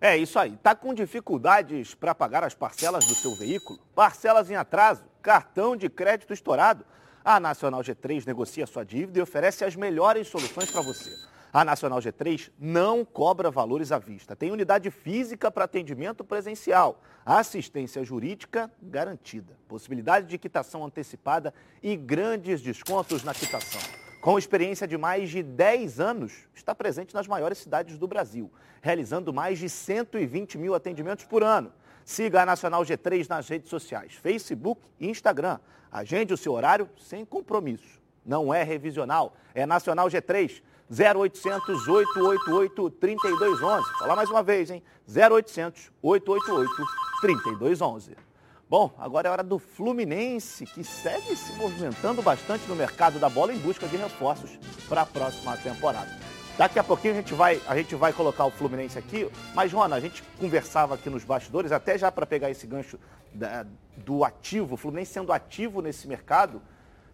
[0.01, 0.55] É isso aí.
[0.55, 3.81] Está com dificuldades para pagar as parcelas do seu veículo?
[3.97, 5.05] Parcelas em atraso?
[5.21, 6.85] Cartão de crédito estourado?
[7.25, 11.11] A Nacional G3 negocia sua dívida e oferece as melhores soluções para você.
[11.53, 14.37] A Nacional G3 não cobra valores à vista.
[14.37, 22.61] Tem unidade física para atendimento presencial, assistência jurídica garantida, possibilidade de quitação antecipada e grandes
[22.61, 24.08] descontos na quitação.
[24.21, 28.51] Com experiência de mais de 10 anos, está presente nas maiores cidades do Brasil,
[28.83, 31.73] realizando mais de 120 mil atendimentos por ano.
[32.05, 35.61] Siga a Nacional G3 nas redes sociais, Facebook e Instagram.
[35.91, 38.01] Agende o seu horário sem compromisso.
[38.27, 40.63] Não é revisional, é Nacional G3.
[40.91, 43.99] 0800 888 3211.
[43.99, 44.83] Falar mais uma vez, hein?
[45.07, 46.87] 0800 888
[47.21, 48.28] 3211.
[48.71, 53.51] Bom, agora é hora do Fluminense, que segue se movimentando bastante no mercado da bola
[53.51, 56.11] em busca de reforços para a próxima temporada.
[56.59, 59.97] Daqui a pouquinho a gente vai, a gente vai colocar o Fluminense aqui, mas, Joana,
[59.97, 62.99] a gente conversava aqui nos bastidores, até já para pegar esse gancho
[63.33, 63.65] da,
[63.97, 66.61] do ativo, o Fluminense sendo ativo nesse mercado,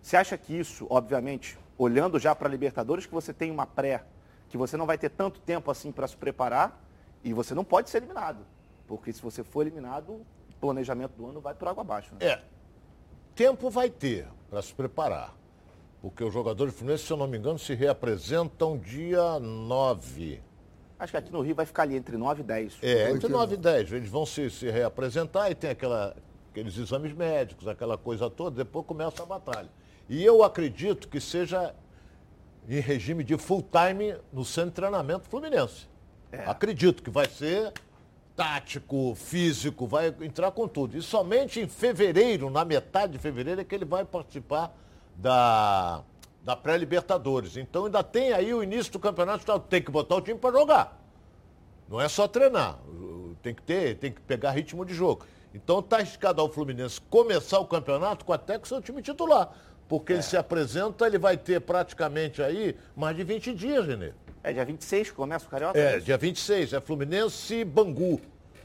[0.03, 4.03] você acha que isso, obviamente, olhando já para a Libertadores, que você tem uma pré,
[4.49, 6.85] que você não vai ter tanto tempo assim para se preparar
[7.23, 8.45] e você não pode ser eliminado.
[8.89, 10.21] Porque se você for eliminado,
[10.61, 12.15] planejamento do ano vai por água abaixo.
[12.15, 12.27] Né?
[12.27, 12.43] É.
[13.35, 15.35] Tempo vai ter para se preparar.
[16.01, 20.41] Porque os jogadores fluminenses, se eu não me engano, se reapresentam dia 9.
[20.99, 22.79] Acho que aqui no Rio vai ficar ali entre 9 e 10.
[22.83, 23.93] É, entre 9 e 10.
[23.93, 26.15] Eles vão se, se reapresentar e tem aquela,
[26.51, 29.71] aqueles exames médicos, aquela coisa toda, depois começa a batalha.
[30.09, 31.75] E eu acredito que seja
[32.69, 35.89] em regime de full time no centro de treinamento fluminense.
[36.31, 36.45] É.
[36.47, 37.73] Acredito que vai ser
[38.37, 40.97] tático, físico, vai entrar com tudo.
[40.97, 44.77] E somente em fevereiro, na metade de fevereiro, é que ele vai participar
[45.17, 46.03] da,
[46.43, 47.57] da pré-Libertadores.
[47.57, 51.01] Então ainda tem aí o início do campeonato, tem que botar o time para jogar.
[51.89, 52.79] Não é só treinar,
[53.43, 55.25] tem que ter, tem que pegar ritmo de jogo.
[55.55, 59.53] Então está arriscado ao Fluminense começar o campeonato com até com seu time titular
[59.89, 60.17] porque é.
[60.17, 64.13] ele se apresenta, ele vai ter praticamente aí mais de 20 dias, Renê.
[64.45, 65.79] É dia 26 que começa o Carioca?
[65.79, 68.21] É, dia 26, é Fluminense e Bangu.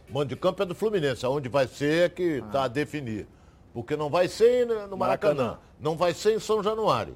[0.09, 2.65] O mando de campo é do Fluminense, aonde vai ser que está ah.
[2.65, 3.25] a definir.
[3.73, 7.15] Porque não vai ser no Maracanã, Maracanã, não vai ser em São Januário.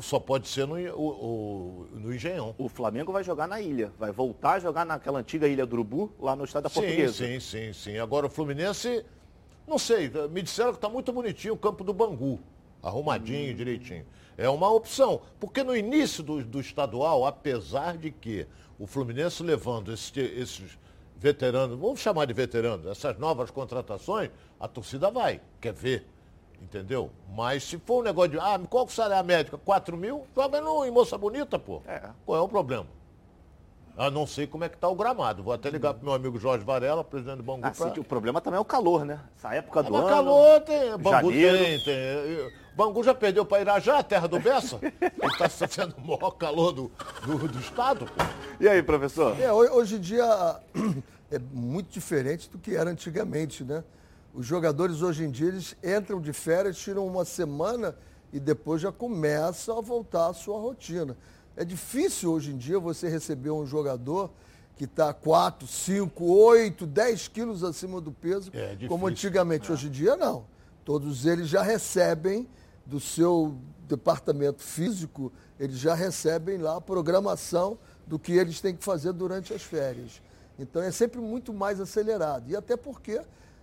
[0.00, 2.54] Só pode ser no, o, o, no Engenhão.
[2.56, 6.10] O Flamengo vai jogar na ilha, vai voltar a jogar naquela antiga ilha do Urubu,
[6.18, 7.12] lá no estado da Portuguesa.
[7.12, 7.98] Sim, sim, sim.
[7.98, 9.04] Agora o Fluminense,
[9.68, 12.40] não sei, me disseram que está muito bonitinho o campo do Bangu
[12.82, 13.56] arrumadinho, hum.
[13.56, 14.04] direitinho.
[14.36, 18.46] É uma opção, porque no início do, do estadual, apesar de que
[18.78, 20.78] o Fluminense levando esse, esses
[21.16, 26.06] veteranos, vamos chamar de veteranos, essas novas contratações, a torcida vai, quer ver,
[26.60, 27.10] entendeu?
[27.34, 29.58] Mas se for um negócio de, ah, qual que será a médica?
[29.58, 30.26] 4 mil?
[30.34, 31.82] Joga no, em Moça Bonita, pô.
[31.86, 32.10] É.
[32.24, 32.86] Qual é o problema?
[33.96, 35.42] Ah, não sei como é que está o gramado.
[35.42, 37.66] Vou até ligar para meu amigo Jorge Varela, presidente do Bangu.
[37.66, 38.00] Ah, pra...
[38.00, 39.20] O problema também é o calor, né?
[39.36, 40.08] Essa época ah, do ano.
[40.08, 40.96] calor tem.
[40.96, 41.58] Bangu janeiro.
[41.58, 42.52] tem, tem.
[42.74, 44.78] Bangu já perdeu para Irajá, terra do Bessa.
[44.82, 46.90] Ele está sendo o maior calor do,
[47.26, 48.06] do, do estado.
[48.06, 48.24] Pô.
[48.58, 49.38] E aí, professor?
[49.38, 50.24] É, hoje em dia
[51.30, 53.84] é muito diferente do que era antigamente, né?
[54.34, 57.94] Os jogadores hoje em dia eles entram de férias, tiram uma semana
[58.32, 61.14] e depois já começam a voltar à sua rotina.
[61.56, 64.30] É difícil hoje em dia você receber um jogador
[64.76, 69.70] que está 4, 5, 8, 10 quilos acima do peso, é como antigamente.
[69.70, 69.74] É.
[69.74, 70.44] Hoje em dia, não.
[70.84, 72.48] Todos eles já recebem
[72.84, 73.54] do seu
[73.86, 79.52] departamento físico, eles já recebem lá a programação do que eles têm que fazer durante
[79.52, 80.20] as férias.
[80.58, 82.50] Então é sempre muito mais acelerado.
[82.50, 83.20] E até porque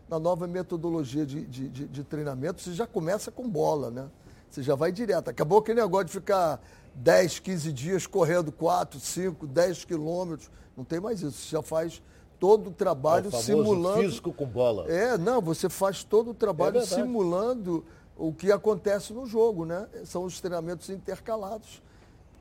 [0.08, 4.08] na nova metodologia de, de, de, de treinamento você já começa com bola, né?
[4.49, 5.30] Você já vai direto.
[5.30, 6.60] Acabou aquele negócio de ficar
[6.99, 10.51] 10, 15 dias correndo 4, 5, 10 quilômetros.
[10.75, 11.31] Não tem mais isso.
[11.31, 12.01] Você já faz
[12.38, 14.01] todo o trabalho é o simulando.
[14.01, 14.89] físico com bola.
[14.91, 17.85] É, não, você faz todo o trabalho é simulando
[18.17, 19.88] o que acontece no jogo, né?
[20.03, 21.81] São os treinamentos intercalados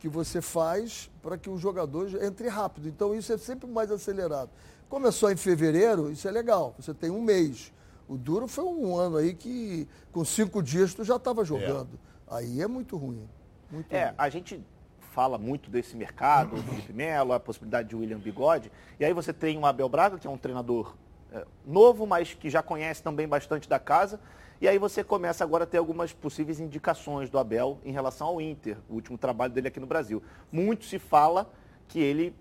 [0.00, 2.88] que você faz para que o jogador entre rápido.
[2.88, 4.50] Então isso é sempre mais acelerado.
[4.88, 6.74] Começou em fevereiro, isso é legal.
[6.78, 7.72] Você tem um mês.
[8.08, 11.90] O duro foi um ano aí que com cinco dias tu já estava jogando.
[12.28, 12.36] É.
[12.36, 13.28] Aí é muito ruim.
[13.70, 14.62] Muito é, a gente
[15.12, 18.70] fala muito desse mercado, o Felipe Melo, a possibilidade de William Bigode.
[18.98, 20.94] E aí você tem o Abel Braga, que é um treinador
[21.32, 24.20] é, novo, mas que já conhece também bastante da casa.
[24.60, 28.40] E aí você começa agora a ter algumas possíveis indicações do Abel em relação ao
[28.40, 30.22] Inter, o último trabalho dele aqui no Brasil.
[30.50, 31.50] Muito se fala
[31.86, 32.34] que ele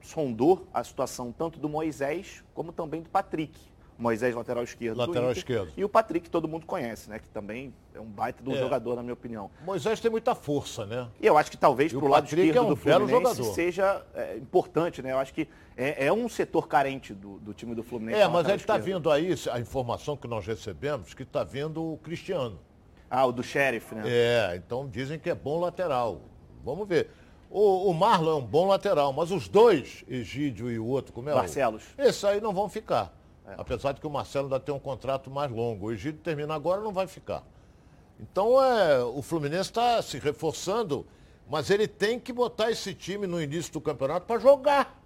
[0.00, 3.58] sondou a situação tanto do Moisés como também do Patrick.
[3.98, 4.96] Moisés, lateral esquerdo.
[4.96, 5.72] Lateral esquerdo.
[5.76, 7.18] E o Patrick, que todo mundo conhece, né?
[7.18, 8.58] Que também é um baita do é.
[8.58, 9.50] jogador, na minha opinião.
[9.64, 11.08] Moisés tem muita força, né?
[11.20, 14.36] E eu acho que talvez para o lado esquerdo é um do Fluminense seja é,
[14.36, 15.12] importante, né?
[15.12, 18.20] Eu acho que é, é um setor carente do, do, time do Fluminense.
[18.20, 21.98] É, mas ele está vindo aí, a informação que nós recebemos, que está vindo o
[21.98, 22.60] Cristiano.
[23.10, 24.04] Ah, o do Sheriff, né?
[24.06, 26.20] É, então dizem que é bom lateral.
[26.64, 27.10] Vamos ver.
[27.50, 31.30] O, o Marlon é um bom lateral, mas os dois, Egídio e o outro, como
[31.30, 31.82] é Barcelos.
[31.98, 33.17] O, esses aí não vão ficar.
[33.48, 33.54] É.
[33.56, 35.86] Apesar de que o Marcelo ainda tem um contrato mais longo.
[35.86, 37.42] O Egídio termina agora não vai ficar.
[38.20, 41.06] Então é, o Fluminense está se reforçando,
[41.48, 44.98] mas ele tem que botar esse time no início do campeonato para jogar.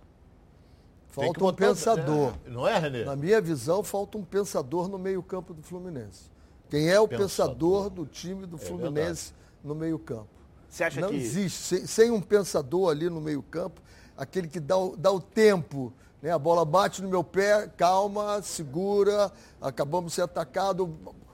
[1.09, 2.35] Falta botar, um pensador.
[2.47, 3.05] É, não é, Renê?
[3.05, 6.31] Na minha visão, falta um pensador no meio-campo do Fluminense.
[6.71, 10.29] Quem é o pensador, pensador do time do é Fluminense é no meio-campo?
[10.71, 11.17] Você acha não que.
[11.17, 11.59] Não existe.
[11.59, 13.83] Sem, sem, um pensador ali no meio-campo,
[14.17, 15.93] aquele que dá o, dá o tempo.
[16.23, 16.31] Né?
[16.31, 20.89] A bola bate no meu pé, calma, segura, acabamos de ser atacados,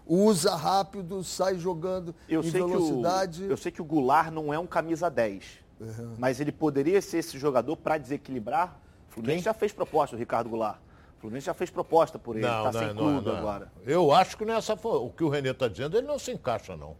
[0.07, 3.45] usa rápido, sai jogando eu em velocidade.
[3.45, 5.45] O, eu sei que o Goulart não é um camisa 10.
[5.79, 6.15] Uhum.
[6.19, 8.81] Mas ele poderia ser esse jogador para desequilibrar?
[9.11, 9.45] O Fluminense Quem?
[9.45, 10.79] já fez proposta, o Ricardo Goulart.
[11.19, 13.71] O Fluminense já fez proposta por ele, está sem não, não, agora.
[13.85, 16.97] Eu acho que nessa o que o Renê está dizendo, ele não se encaixa, não.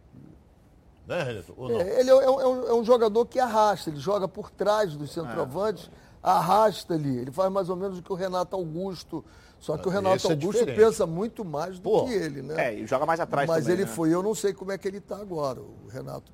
[1.07, 1.55] Né, Renato?
[1.81, 5.11] É, ele é, é, um, é, um, jogador que arrasta, ele joga por trás dos
[5.11, 6.08] centroavantes, é.
[6.21, 7.17] Arrasta ali.
[7.17, 9.23] Ele faz mais ou menos o que o Renato Augusto.
[9.59, 12.69] Só que o Renato é Augusto pensa muito mais do Pô, que ele, né?
[12.69, 13.91] É, e joga mais atrás Mas também, ele né?
[13.93, 16.31] foi, eu não sei como é que ele está agora, o Renato.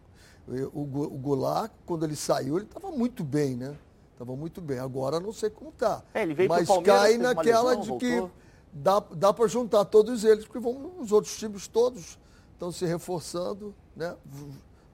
[0.47, 3.75] O, o Goulart, quando ele saiu, ele estava muito bem, né?
[4.11, 4.77] Estava muito bem.
[4.77, 6.03] Agora não sei como está.
[6.13, 8.29] É, ele veio Mas cai naquela lesão, de voltou.
[8.29, 8.33] que
[8.71, 12.19] dá, dá para juntar todos eles, porque vão, os outros times todos
[12.53, 14.15] estão se reforçando, né?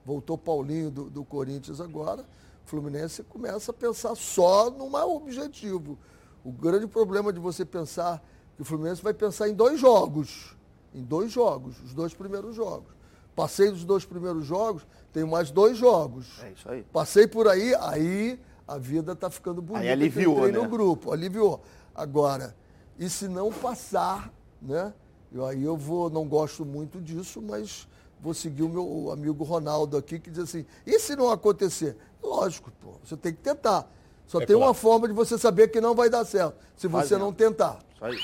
[0.04, 2.24] Voltou Paulinho do, do Corinthians agora.
[2.64, 5.98] O Fluminense começa a pensar só num objetivo.
[6.44, 8.22] O grande problema de você pensar
[8.56, 10.56] que o Fluminense vai pensar em dois jogos.
[10.94, 12.92] Em dois jogos, os dois primeiros jogos.
[13.34, 16.38] Passei dos dois primeiros jogos, tenho mais dois jogos.
[16.42, 16.82] É isso aí.
[16.92, 19.84] Passei por aí, aí a vida está ficando bonita.
[19.84, 20.58] Aí aliviou, entrei né?
[20.58, 21.62] no grupo, aliviou.
[21.94, 22.54] Agora,
[22.98, 24.92] e se não passar, né?
[25.32, 27.88] Eu, aí eu vou, não gosto muito disso, mas
[28.20, 31.96] vou seguir o meu amigo Ronaldo aqui, que diz assim, e se não acontecer?
[32.22, 33.90] Lógico, pô, você tem que tentar.
[34.26, 34.68] Só é tem claro.
[34.70, 37.20] uma forma de você saber que não vai dar certo, se você Fazendo.
[37.20, 37.78] não tentar.
[37.94, 38.16] Isso aí.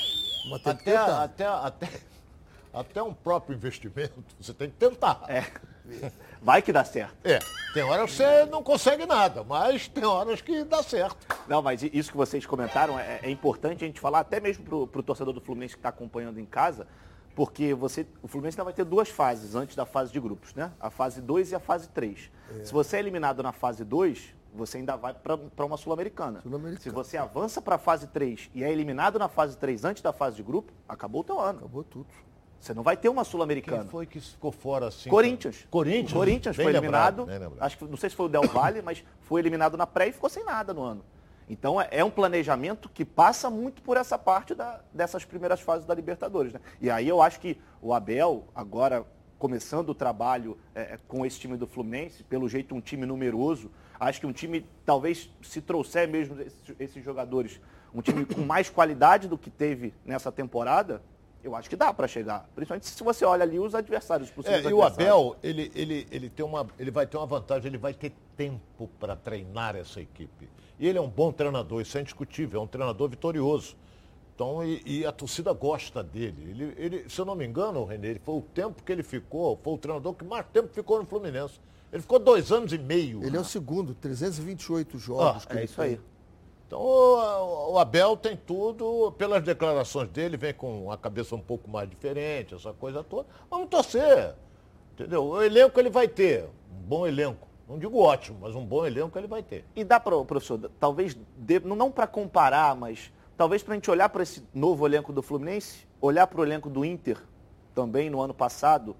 [0.50, 1.22] Mas tem até, que tentar.
[1.22, 1.88] Até, até,
[2.72, 5.22] até um próprio investimento, você tem que tentar.
[5.28, 5.44] É.
[6.40, 7.16] Vai que dá certo.
[7.24, 7.38] É,
[7.74, 11.26] tem horas que você não consegue nada, mas tem horas que dá certo.
[11.48, 15.00] Não, mas isso que vocês comentaram é, é importante a gente falar, até mesmo para
[15.00, 16.87] o torcedor do Fluminense que está acompanhando em casa,
[17.38, 20.72] porque você, o Fluminense ainda vai ter duas fases antes da fase de grupos, né?
[20.81, 22.33] A fase 2 e a fase 3.
[22.51, 22.64] É.
[22.64, 26.40] Se você é eliminado na fase 2, você ainda vai para uma Sul-Americana.
[26.40, 30.03] Sul Se você avança para a fase 3 e é eliminado na fase 3 antes
[30.03, 31.61] da fase de grupo, acabou o teu ano.
[31.61, 32.09] Acabou tudo.
[32.59, 33.83] Você não vai ter uma Sul-Americana.
[33.83, 35.09] Quem foi que ficou fora assim?
[35.09, 35.64] Corinthians.
[35.70, 36.12] Corinthians?
[36.12, 37.24] Corinthians foi eliminado.
[37.61, 40.12] acho que não sei se foi o Del Valle, mas foi eliminado na pré e
[40.12, 41.05] ficou sem nada no ano.
[41.48, 45.87] Então é, é um planejamento que passa muito por essa parte da, dessas primeiras fases
[45.87, 46.52] da Libertadores.
[46.52, 46.61] Né?
[46.80, 49.04] E aí eu acho que o Abel, agora
[49.38, 53.70] começando o trabalho é, é com esse time do Fluminense, pelo jeito um time numeroso,
[53.98, 57.61] acho que um time, talvez se trouxer mesmo esses, esses jogadores,
[57.94, 61.00] um time com mais qualidade do que teve nessa temporada,
[61.42, 62.48] eu acho que dá para chegar.
[62.54, 64.66] Principalmente se você olha ali os adversários possíveis.
[64.66, 67.78] É, e o Abel, ele, ele, ele, tem uma, ele vai ter uma vantagem, ele
[67.78, 70.48] vai ter tempo para treinar essa equipe.
[70.78, 73.76] E ele é um bom treinador, isso é indiscutível, é um treinador vitorioso.
[74.34, 76.50] Então, e, e, a torcida gosta dele.
[76.50, 79.58] Ele, ele, se eu não me engano, Renê, ele foi o tempo que ele ficou,
[79.64, 81.58] foi o treinador que mais tempo ficou no Fluminense.
[81.92, 83.24] Ele ficou dois anos e meio.
[83.24, 85.44] Ele é o segundo, 328 jogos.
[85.50, 86.00] Ah, é isso aí.
[86.68, 91.68] Então o, o, Abel tem tudo, pelas declarações dele, vem com a cabeça um pouco
[91.68, 93.26] mais diferente, essa coisa toda.
[93.50, 94.34] Vamos torcer.
[94.92, 95.24] Entendeu?
[95.24, 97.47] O elenco ele vai ter, um bom elenco.
[97.68, 99.62] Não digo ótimo, mas um bom elenco ele vai ter.
[99.76, 101.16] E dá para, professor, talvez,
[101.62, 105.87] não para comparar, mas talvez para a gente olhar para esse novo elenco do Fluminense,
[106.00, 107.18] olhar para o elenco do Inter
[107.74, 108.96] também no ano passado,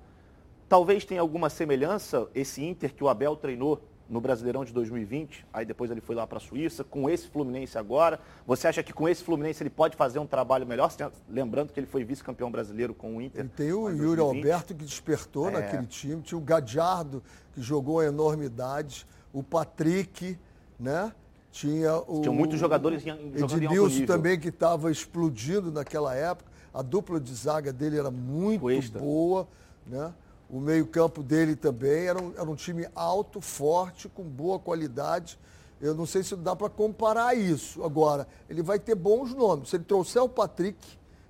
[0.69, 5.67] talvez tenha alguma semelhança esse Inter que o Abel treinou no Brasileirão de 2020, aí
[5.67, 8.19] depois ele foi lá para a Suíça, com esse Fluminense agora.
[8.47, 10.91] Você acha que com esse Fluminense ele pode fazer um trabalho melhor?
[11.29, 13.41] Lembrando que ele foi vice-campeão brasileiro com o Inter.
[13.41, 15.53] Ele tem o Yuri Alberto que despertou é.
[15.53, 20.39] naquele time, tinha o Gadiardo que jogou a enormidade, o Patrick,
[20.81, 21.13] né?
[21.51, 22.21] Tinha o.
[22.23, 26.51] Tinha muitos jogadores em, Ednilson também que estava explodindo naquela época.
[26.73, 28.99] A dupla de zaga dele era muito Cuesta.
[28.99, 29.49] boa,
[29.87, 30.13] né?
[30.51, 35.39] O meio-campo dele também era um, era um time alto, forte, com boa qualidade.
[35.81, 37.85] Eu não sei se dá para comparar isso.
[37.85, 39.69] Agora, ele vai ter bons nomes.
[39.69, 40.79] Se ele trouxer o Patrick,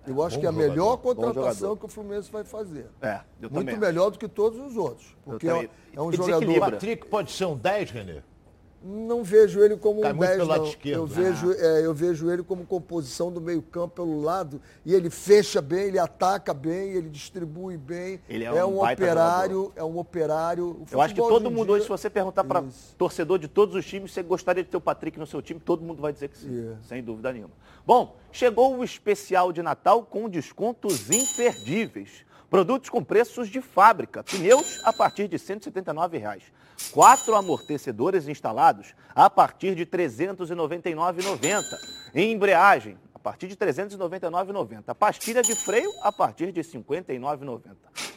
[0.06, 2.86] eu acho que é a jogador, melhor contratação que o Fluminense vai fazer.
[3.02, 5.14] É, eu Muito melhor do que todos os outros.
[5.24, 6.48] Porque é, é um e jogador.
[6.48, 8.22] O Patrick pode ser um 10, Renê?
[8.80, 10.68] Não vejo ele como Cai um muito 10, pelo lado não.
[10.68, 10.98] esquerdo.
[11.00, 15.10] Eu vejo, é, eu vejo ele como composição do meio campo pelo lado e ele
[15.10, 18.20] fecha bem, ele ataca bem, ele distribui bem.
[18.28, 20.82] Ele é um um, baita operário, é um operário.
[20.92, 22.64] Eu acho que todo mundo dia- hoje, se você perguntar para
[22.96, 25.82] torcedor de todos os times, você gostaria de ter o Patrick no seu time, todo
[25.82, 26.78] mundo vai dizer que sim, Yeah.
[26.82, 27.52] sem dúvida nenhuma.
[27.84, 32.26] Bom, chegou o especial de Natal com descontos imperdíveis.
[32.50, 34.24] Produtos com preços de fábrica.
[34.24, 36.44] Pneus a partir de 179 reais.
[36.92, 41.62] Quatro amortecedores instalados a partir de R$ 399,90.
[42.14, 44.94] Embreagem a partir de R$ 399,90.
[44.94, 47.60] Pastilha de freio a partir de R$ 59,90.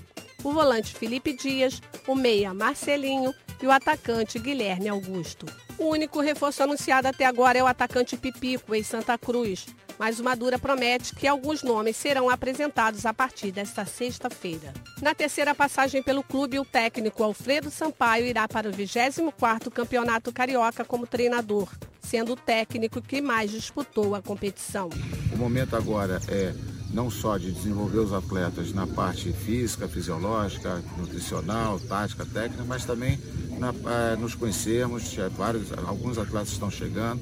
[0.45, 5.47] O volante Felipe Dias, o meia Marcelinho e o atacante Guilherme Augusto.
[5.79, 9.67] O único reforço anunciado até agora é o atacante Pipico, em Santa Cruz,
[9.99, 14.73] mas o Madura promete que alguns nomes serão apresentados a partir desta sexta-feira.
[15.03, 20.85] Na terceira passagem pelo clube, o técnico Alfredo Sampaio irá para o 24º Campeonato Carioca
[20.85, 21.69] como treinador,
[22.01, 24.89] sendo o técnico que mais disputou a competição.
[25.33, 26.55] O momento agora é
[26.93, 33.19] não só de desenvolver os atletas na parte física, fisiológica, nutricional, tática, técnica, mas também
[33.59, 37.21] na, eh, nos conhecermos, já vários, alguns atletas estão chegando.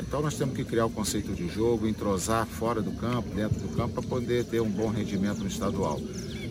[0.00, 3.68] Então nós temos que criar o conceito de jogo, entrosar fora do campo, dentro do
[3.76, 6.00] campo, para poder ter um bom rendimento no estadual.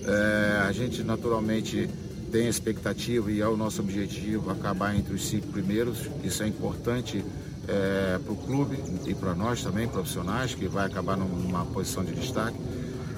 [0.05, 1.89] Eh, a gente naturalmente
[2.31, 5.99] tem expectativa e é o nosso objetivo acabar entre os cinco primeiros.
[6.23, 7.23] Isso é importante
[7.67, 12.13] é, para o clube e para nós também, profissionais, que vai acabar numa posição de
[12.13, 12.57] destaque.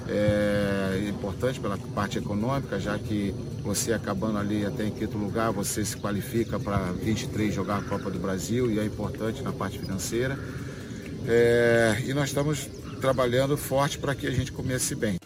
[0.07, 3.33] É importante pela parte econômica, já que
[3.63, 8.11] você acabando ali até em quinto lugar, você se qualifica para 23 jogar a Copa
[8.11, 10.37] do Brasil e é importante na parte financeira.
[11.27, 12.69] É, e nós estamos
[13.01, 15.17] trabalhando forte para que a gente comece bem.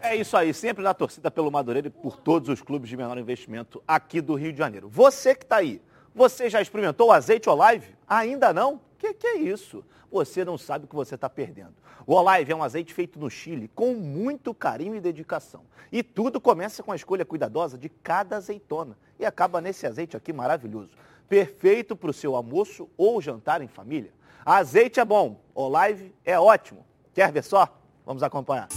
[0.00, 3.18] É isso aí, sempre na torcida pelo Madureira e por todos os clubes de menor
[3.18, 4.88] investimento aqui do Rio de Janeiro.
[4.88, 5.82] Você que está aí,
[6.14, 7.95] você já experimentou o azeite Olive?
[8.08, 8.80] Ainda não?
[8.98, 9.84] Que que é isso?
[10.10, 11.74] Você não sabe o que você está perdendo.
[12.06, 15.62] O Olive é um azeite feito no Chile com muito carinho e dedicação.
[15.90, 18.96] E tudo começa com a escolha cuidadosa de cada azeitona.
[19.18, 20.90] E acaba nesse azeite aqui maravilhoso.
[21.28, 24.12] Perfeito para o seu almoço ou jantar em família.
[24.44, 26.86] Azeite é bom, Olive é ótimo.
[27.12, 27.68] Quer ver só?
[28.04, 28.68] Vamos acompanhar.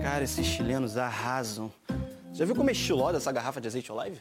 [0.00, 1.70] Cara, esses chilenos arrasam.
[2.32, 4.20] Já viu como é estilosa essa garrafa de azeite Olive?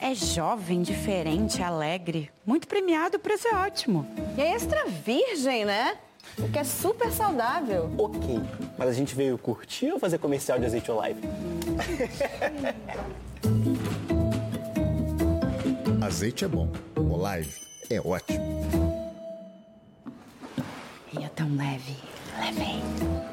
[0.00, 2.30] É jovem, diferente, alegre.
[2.46, 4.06] Muito premiado, o preço é ótimo.
[4.36, 5.98] E é extra virgem, né?
[6.38, 7.90] O que é super saudável.
[7.98, 8.40] Ok,
[8.78, 11.20] mas a gente veio curtir ou fazer comercial de azeite Olive?
[16.02, 18.40] Azeite é bom, Olive é ótimo.
[21.12, 21.96] E é tão leve,
[22.38, 23.29] leve.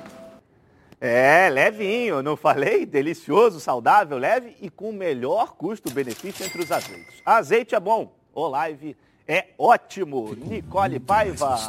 [0.99, 2.85] É, levinho, não falei?
[2.85, 7.21] Delicioso, saudável, leve e com o melhor custo-benefício entre os azeites.
[7.23, 10.33] Azeite é bom, Olive é ótimo.
[10.35, 11.59] Nicole Paiva,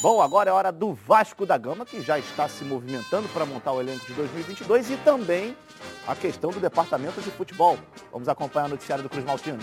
[0.00, 3.72] Bom, agora é hora do Vasco da Gama, que já está se movimentando para montar
[3.72, 5.56] o elenco de 2022 e também
[6.06, 7.76] a questão do departamento de futebol.
[8.12, 9.58] Vamos acompanhar o noticiário do Cruz Maltino.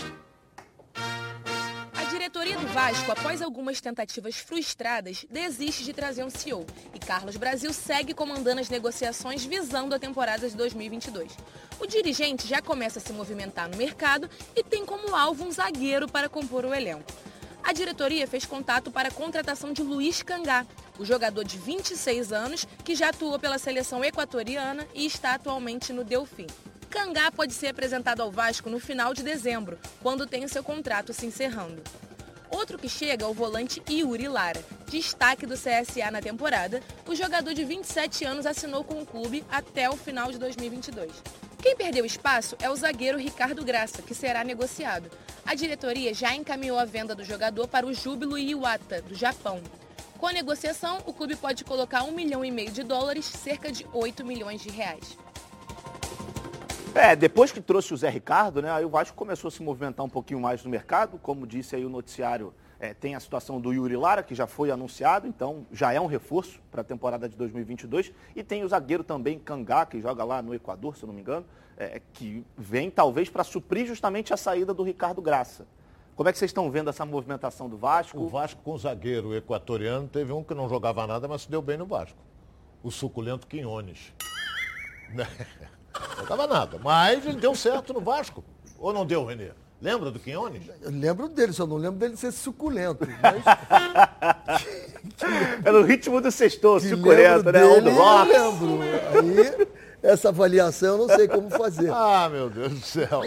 [2.76, 8.60] Vasco, após algumas tentativas frustradas, desiste de trazer um CEO e Carlos Brasil segue comandando
[8.60, 11.32] as negociações visando a temporada de 2022.
[11.80, 16.06] O dirigente já começa a se movimentar no mercado e tem como alvo um zagueiro
[16.06, 17.10] para compor o elenco.
[17.64, 20.66] A diretoria fez contato para a contratação de Luiz Cangá,
[20.98, 26.04] o jogador de 26 anos que já atuou pela seleção equatoriana e está atualmente no
[26.04, 26.46] Delfim.
[26.90, 31.24] Cangá pode ser apresentado ao Vasco no final de dezembro, quando tem seu contrato se
[31.24, 31.82] encerrando.
[32.50, 34.64] Outro que chega é o volante Yuri Lara.
[34.88, 39.90] Destaque do CSA na temporada, o jogador de 27 anos assinou com o clube até
[39.90, 41.10] o final de 2022.
[41.60, 45.10] Quem perdeu espaço é o zagueiro Ricardo Graça, que será negociado.
[45.44, 49.60] A diretoria já encaminhou a venda do jogador para o Júbilo Iwata, do Japão.
[50.18, 53.86] Com a negociação, o clube pode colocar um milhão e meio de dólares, cerca de
[53.92, 55.18] 8 milhões de reais.
[56.96, 60.04] É, depois que trouxe o Zé Ricardo, né, aí o Vasco começou a se movimentar
[60.04, 61.18] um pouquinho mais no mercado.
[61.18, 64.70] Como disse aí o noticiário, é, tem a situação do Yuri Lara, que já foi
[64.70, 68.14] anunciado, então já é um reforço para a temporada de 2022.
[68.34, 71.20] E tem o zagueiro também, Cangá, que joga lá no Equador, se eu não me
[71.20, 71.44] engano,
[71.76, 75.66] é, que vem talvez para suprir justamente a saída do Ricardo Graça.
[76.14, 78.18] Como é que vocês estão vendo essa movimentação do Vasco?
[78.18, 81.60] O Vasco com o zagueiro equatoriano teve um que não jogava nada, mas se deu
[81.60, 82.16] bem no Vasco.
[82.82, 84.14] O suculento Quinones.
[86.00, 88.44] Não jogava nada, mas ele deu certo no Vasco.
[88.78, 89.50] Ou não deu, Renê?
[89.80, 90.62] Lembra do Quinones?
[90.80, 93.06] Eu lembro dele, só não lembro dele ser suculento.
[93.22, 93.44] Mas...
[95.62, 97.60] Pelo ritmo do sextor, suculento, né?
[97.60, 98.80] Dele, eu lembro.
[98.82, 99.68] Aí,
[100.02, 101.90] essa avaliação eu não sei como fazer.
[101.92, 103.22] Ah, meu Deus do céu.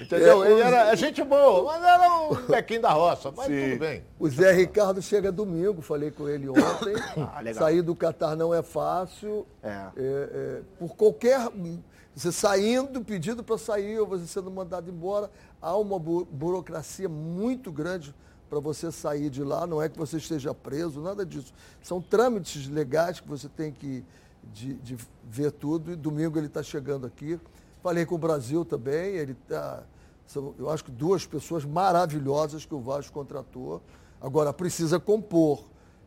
[0.00, 0.44] Entendeu?
[0.44, 3.70] É, ele era gente boa, mas era um pequinho da roça, mas Sim.
[3.70, 4.04] tudo bem.
[4.18, 6.94] O Zé Ricardo chega domingo, falei com ele ontem.
[7.16, 9.46] ah, Sair do Catar não é fácil.
[9.62, 9.68] É.
[9.68, 11.40] É, é por qualquer.
[12.18, 15.30] Você saindo, pedido para sair, ou você sendo mandado embora,
[15.62, 18.12] há uma bu burocracia muito grande
[18.50, 19.68] para você sair de lá.
[19.68, 21.54] Não é que você esteja preso, nada disso.
[21.80, 24.04] São trâmites legais que você tem que
[24.52, 24.98] de, de
[25.30, 25.92] ver tudo.
[25.92, 27.38] E domingo ele está chegando aqui.
[27.84, 29.84] Falei com o Brasil também, ele tá,
[30.26, 33.80] são, eu acho que duas pessoas maravilhosas que o Vasco contratou.
[34.20, 35.62] Agora, precisa compor.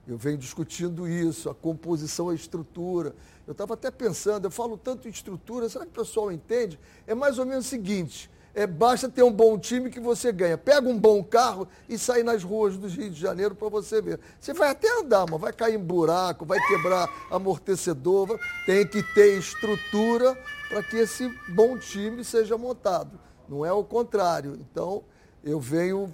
[0.05, 3.16] Eu venho discutindo isso, a composição, a estrutura.
[3.52, 6.80] Eu estava até pensando, eu falo tanto em estrutura, será que o pessoal entende?
[7.06, 10.58] É mais ou menos o seguinte, é, basta ter um bom time que você ganha.
[10.58, 14.22] Pega um bom carro e sai nas ruas do Rio de Janeiro para você ver.
[14.39, 18.39] Você vai até andar, mas vai cair em buraco, vai quebrar amortecedor.
[18.66, 20.34] Tem que ter estrutura
[20.70, 23.20] para que esse bom time seja montado.
[23.49, 24.58] Não é o contrário.
[24.62, 25.04] Então,
[25.43, 26.10] eu venho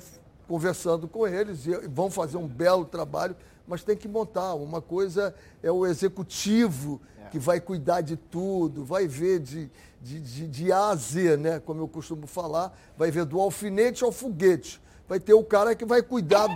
[0.47, 3.35] conversando com eles e vão fazer um belo trabalho,
[3.67, 4.55] mas tem que montar.
[4.55, 9.69] Uma coisa é o executivo que vai cuidar de tudo, vai ver de,
[10.01, 11.59] de, de, de A a Z, né?
[11.59, 14.81] como eu costumo falar, vai ver do alfinete ao foguete.
[15.07, 16.47] Vai ter o cara que vai cuidar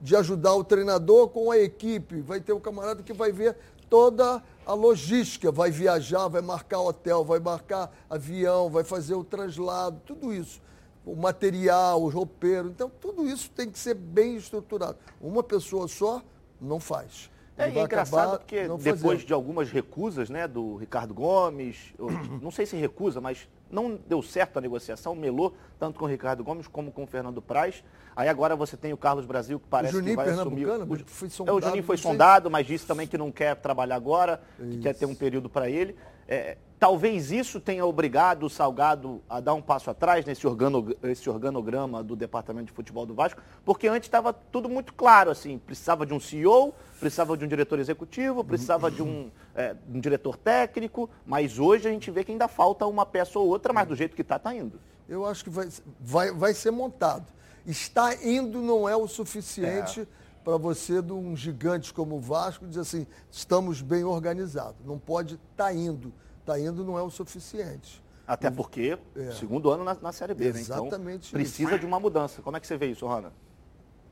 [0.00, 3.56] de ajudar o treinador com a equipe, vai ter o camarada que vai ver
[3.88, 10.00] toda a logística, vai viajar, vai marcar hotel, vai marcar avião, vai fazer o translado,
[10.06, 10.60] tudo isso.
[11.04, 14.98] O material, o roupeiro, então tudo isso tem que ser bem estruturado.
[15.20, 16.22] Uma pessoa só
[16.60, 17.30] não faz.
[17.58, 19.26] É, Ele vai engraçado porque depois fazendo.
[19.26, 21.92] de algumas recusas, né, do Ricardo Gomes,
[22.40, 26.42] não sei se recusa, mas não deu certo a negociação, melou tanto com o Ricardo
[26.42, 27.82] Gomes como com o Fernando Praz.
[28.16, 30.66] Aí agora você tem o Carlos Brasil que parece Juninho que vai assumir.
[31.06, 34.40] foi é, o sondado, Juninho foi sondado, mas disse também que não quer trabalhar agora,
[34.58, 35.94] que quer ter um período para ele.
[36.26, 41.28] É, talvez isso tenha obrigado o Salgado a dar um passo atrás nesse organo- esse
[41.30, 46.04] organograma do Departamento de Futebol do Vasco, porque antes estava tudo muito claro, assim, precisava
[46.04, 51.10] de um CEO, precisava de um diretor executivo, precisava de um, é, um diretor técnico,
[51.26, 54.14] mas hoje a gente vê que ainda falta uma peça ou outra, mas do jeito
[54.14, 54.80] que está, está indo.
[55.08, 57.26] Eu acho que vai, vai, vai ser montado.
[57.66, 60.06] Está indo não é o suficiente
[60.44, 64.76] para você, de um gigante como o Vasco, dizer assim, estamos bem organizados.
[64.86, 66.14] Não pode estar indo.
[66.40, 68.02] Está indo não é o suficiente.
[68.26, 69.32] Até porque, É.
[69.32, 70.60] segundo ano na, na Série B, né?
[70.60, 71.80] Então, Exatamente precisa isso.
[71.80, 72.40] de uma mudança.
[72.42, 73.32] Como é que você vê isso, Rana?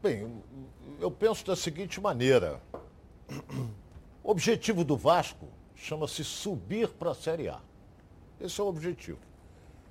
[0.02, 0.42] Bem,
[1.00, 2.60] eu penso da seguinte maneira.
[4.26, 5.46] O objetivo do Vasco
[5.76, 7.60] chama-se subir para a Série A.
[8.40, 9.20] Esse é o objetivo.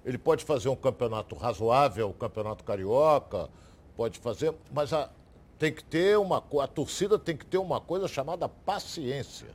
[0.04, 3.50] Ele pode fazer um campeonato razoável, um campeonato carioca,
[3.96, 5.10] pode fazer, mas a,
[5.58, 9.48] tem que ter uma a torcida tem que ter uma coisa chamada paciência.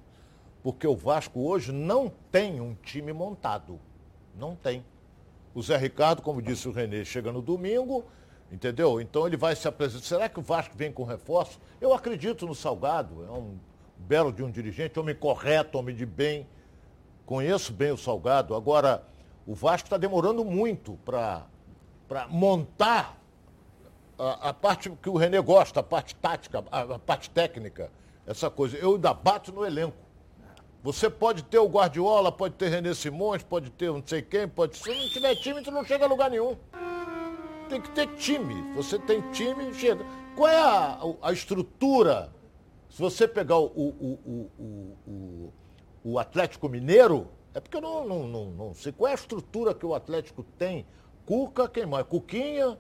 [0.63, 3.79] Porque o Vasco hoje não tem um time montado.
[4.35, 4.83] Não tem.
[5.55, 8.03] O Zé Ricardo, como disse o Renê, chega no domingo,
[8.51, 8.99] entendeu?
[8.99, 10.07] Então ele vai se apresentar.
[10.07, 11.61] Será que o Vasco vem com reforço?
[11.83, 13.59] Eu acredito no Salgado, é um
[14.11, 16.45] belo de um dirigente, homem correto, homem de bem.
[17.25, 18.57] Conheço bem o Salgado.
[18.57, 19.05] Agora,
[19.47, 21.47] o Vasco está demorando muito para
[22.29, 23.17] montar
[24.19, 27.89] a, a parte que o Renê gosta, a parte tática, a, a parte técnica,
[28.27, 28.77] essa coisa.
[28.79, 29.97] Eu ainda bato no elenco.
[30.83, 34.77] Você pode ter o Guardiola, pode ter René Simões, pode ter não sei quem, pode.
[34.77, 36.57] Se não tiver time, tu não chega a lugar nenhum.
[37.69, 38.75] Tem que ter time.
[38.75, 40.05] Você tem time, chega.
[40.35, 42.40] Qual é a, a estrutura?
[42.91, 45.53] Se você pegar o, o, o, o, o,
[46.05, 49.73] o Atlético Mineiro, é porque eu não, não, não, não sei qual é a estrutura
[49.73, 50.85] que o Atlético tem.
[51.25, 52.05] Cuca, quem mais?
[52.07, 52.77] Cuquinha.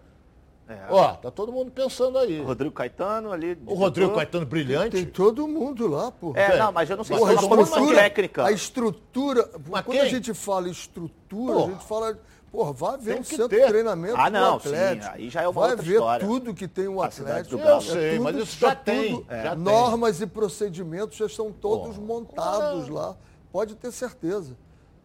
[0.89, 2.41] Ó, tá todo mundo pensando aí.
[2.41, 3.59] Rodrigo Caetano ali.
[3.67, 4.91] O Rodrigo Caetano brilhante.
[4.91, 6.33] Tem todo mundo lá, pô.
[6.37, 8.45] É, não, mas eu não sei Porra, se a é uma técnica.
[8.45, 10.11] A estrutura, Mas quando a quem?
[10.11, 11.67] gente fala estrutura, Porra.
[11.67, 12.19] a gente fala,
[12.51, 13.63] porra, vai ver Tem um centro ter.
[13.63, 15.15] de treinamento Ah, do não, sim, Atlético.
[15.15, 16.27] aí já é uma vai ver história.
[16.27, 17.57] tudo que tem o Atlético.
[17.57, 17.71] do Galo.
[17.77, 19.59] Eu sei, tudo- mas isso já tem, tudo- já tem.
[19.65, 23.17] normas e procedimentos já estão todos montados lá.
[23.53, 24.57] Pode ter certeza.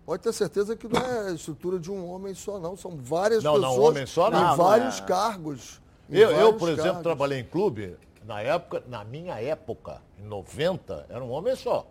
[0.06, 2.76] Pode ter certeza que não é a estrutura de um homem só, não.
[2.78, 4.38] São várias Não, não, pessoas homem só não.
[4.38, 5.04] em Não, não vários é.
[5.04, 5.82] cargos.
[6.10, 7.04] Em Eu, eu, vários por exemplo, cargos.
[7.04, 11.88] trabalhei em clube, na época, na minha época, em 90, era um homem só.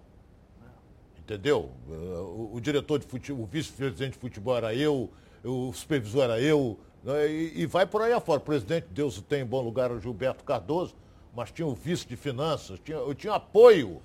[1.19, 1.71] Entendeu?
[1.89, 5.11] O, o diretor de futebol, o vice-presidente de futebol era eu,
[5.45, 8.41] o supervisor era eu, né, e, e vai por aí afora.
[8.41, 10.95] O presidente, Deus o tem em bom lugar, o Gilberto Cardoso,
[11.35, 14.01] mas tinha o vice de finanças, tinha, eu tinha apoio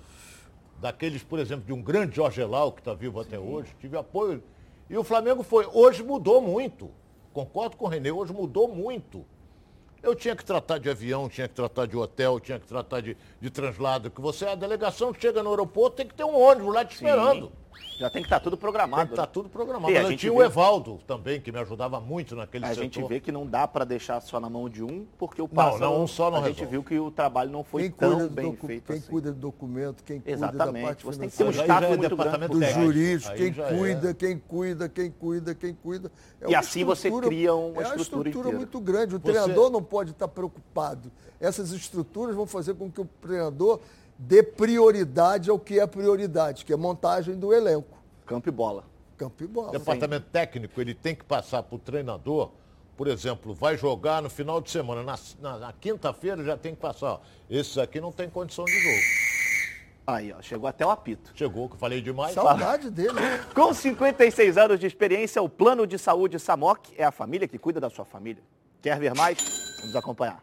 [0.80, 4.42] daqueles, por exemplo, de um grande Jorge Elau, que está vivo até hoje, tive apoio.
[4.88, 5.66] E o Flamengo foi.
[5.72, 6.90] Hoje mudou muito.
[7.32, 9.24] Concordo com o Renê, hoje mudou muito.
[10.02, 13.16] Eu tinha que tratar de avião, tinha que tratar de hotel, tinha que tratar de,
[13.40, 14.10] de translado.
[14.10, 16.94] Que você, a delegação que chega no aeroporto tem que ter um ônibus lá te
[16.94, 17.52] esperando.
[17.98, 18.96] Já tem que estar tudo programado.
[19.02, 19.30] Tem que estar né?
[19.32, 19.92] tudo programado.
[19.92, 22.64] E a Mas eu gente tinha vê- o Evaldo também, que me ajudava muito naquele
[22.64, 22.82] A setor.
[22.82, 25.54] gente vê que não dá para deixar só na mão de um, porque o Não,
[25.54, 26.70] pássaro, não, um só não a gente resolve.
[26.70, 29.06] viu que o trabalho não foi Quem tão bem docu- feito quem assim.
[29.10, 30.82] cuida do documento, quem cuida Exatamente.
[30.82, 32.16] da parte Você tem que ter um financeira, staff já é muito grande.
[32.16, 33.78] departamento do jurídico, quem é.
[33.78, 36.12] cuida, quem cuida, quem cuida, quem cuida.
[36.40, 38.56] É E assim você cria uma é uma estrutura estrutura inteira.
[38.56, 39.14] muito grande.
[39.14, 41.12] O Você- treinador não pode estar preocupado.
[41.38, 43.78] Essas estruturas vão fazer com que o treinador
[44.22, 47.96] dê prioridade ao que é prioridade, que é montagem do elenco.
[48.26, 48.84] Campo e bola.
[49.16, 49.68] Campo e bola.
[49.68, 52.50] O departamento técnico ele tem que passar para o treinador,
[52.96, 56.80] por exemplo, vai jogar no final de semana, na, na- na quinta-feira já tem que
[56.80, 57.12] passar.
[57.14, 59.00] ó, Esses aqui não tem condição de jogo.
[60.06, 61.30] Aí, ó, chegou até o apito.
[61.34, 62.34] Chegou, que eu falei demais.
[62.34, 63.12] Saudade dele.
[63.12, 63.44] né?
[63.54, 67.80] Com 56 anos de experiência, o Plano de Saúde Samok é a família que cuida
[67.80, 68.42] da sua família.
[68.82, 69.76] Quer ver mais?
[69.80, 70.42] Vamos acompanhar.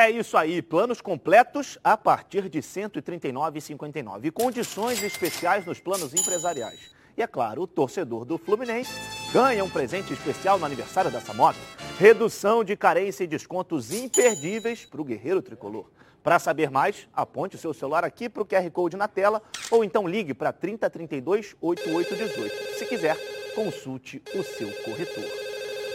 [0.00, 6.14] É isso aí, planos completos a partir de R$ 139,59 e condições especiais nos planos
[6.14, 6.94] empresariais.
[7.16, 8.92] E é claro, o torcedor do Fluminense
[9.32, 11.58] ganha um presente especial no aniversário dessa moto.
[11.98, 15.86] Redução de carência e descontos imperdíveis para o guerreiro tricolor.
[16.22, 19.82] Para saber mais, aponte o seu celular aqui para o QR Code na tela ou
[19.82, 22.78] então ligue para 3032 8818.
[22.78, 23.16] Se quiser,
[23.52, 25.47] consulte o seu corretor.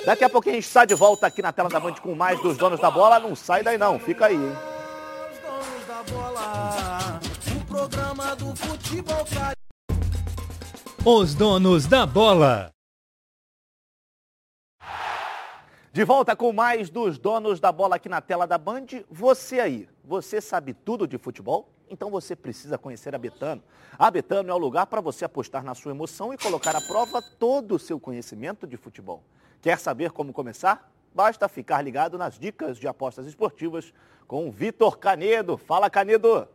[0.06, 2.38] Daqui a pouquinho a gente está de volta aqui na tela da Band com mais
[2.41, 3.20] dos donos da bola.
[3.20, 4.54] Não sai daí não, fica aí, hein?
[11.06, 12.70] Os donos da bola.
[15.93, 18.88] De volta com mais dos donos da bola aqui na tela da Band.
[19.10, 21.70] Você aí, você sabe tudo de futebol?
[21.89, 23.64] Então você precisa conhecer a Betano.
[23.97, 27.22] A Betano é o lugar para você apostar na sua emoção e colocar à prova
[27.39, 29.24] todo o seu conhecimento de futebol.
[29.64, 30.91] Quer saber como começar?
[31.16, 33.93] Basta ficar ligado nas dicas de apostas esportivas
[34.28, 35.55] com o Vitor Canedo.
[35.55, 36.45] Fala, Canedo!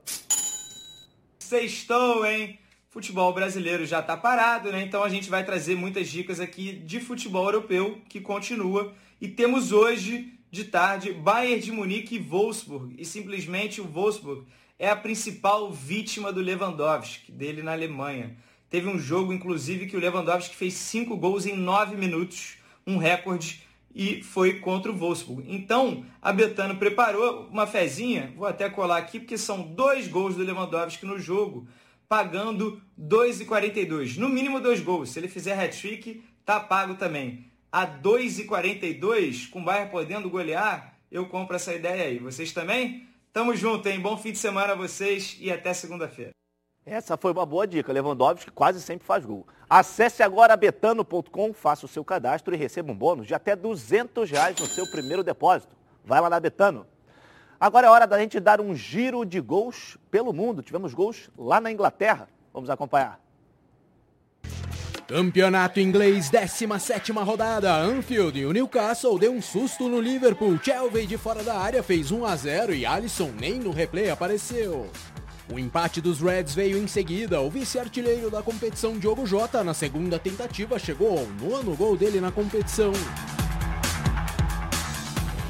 [1.38, 2.58] Sextou, hein?
[2.90, 4.82] Futebol brasileiro já está parado, né?
[4.82, 8.92] Então a gente vai trazer muitas dicas aqui de futebol europeu que continua.
[9.18, 12.94] E temos hoje, de tarde, Bayern de Munique e Wolfsburg.
[12.98, 14.46] E simplesmente o Wolfsburg
[14.78, 18.36] é a principal vítima do Lewandowski, dele na Alemanha.
[18.68, 22.57] Teve um jogo, inclusive, que o Lewandowski fez cinco gols em nove minutos,
[22.88, 23.62] um recorde,
[23.94, 25.44] e foi contra o Wolfsburg.
[25.46, 30.42] Então, a Betano preparou uma fezinha, vou até colar aqui, porque são dois gols do
[30.42, 31.68] Lewandowski no jogo,
[32.08, 34.16] pagando 2,42.
[34.16, 35.10] No mínimo dois gols.
[35.10, 37.44] Se ele fizer hat-trick, tá pago também.
[37.70, 42.18] A 2,42, com o Bayern podendo golear, eu compro essa ideia aí.
[42.18, 43.06] Vocês também?
[43.32, 44.00] Tamo junto, hein?
[44.00, 46.30] Bom fim de semana a vocês e até segunda-feira.
[46.86, 47.92] Essa foi uma boa dica.
[47.92, 49.46] Lewandowski quase sempre faz gol.
[49.68, 54.56] Acesse agora betano.com, faça o seu cadastro e receba um bônus de até 200 reais
[54.58, 55.76] no seu primeiro depósito.
[56.02, 56.86] Vai lá na Betano.
[57.60, 60.62] Agora é hora da gente dar um giro de gols pelo mundo.
[60.62, 62.28] Tivemos gols lá na Inglaterra.
[62.54, 63.20] Vamos acompanhar.
[65.06, 67.74] Campeonato inglês, 17ª rodada.
[67.74, 70.58] Anfield e o Newcastle deu um susto no Liverpool.
[70.62, 74.88] Chelsea de fora da área fez 1 a 0 e Alisson nem no replay apareceu.
[75.50, 77.40] O empate dos Reds veio em seguida.
[77.40, 82.30] O vice-artilheiro da competição, Diogo Jota, na segunda tentativa, chegou ao nono gol dele na
[82.30, 82.92] competição.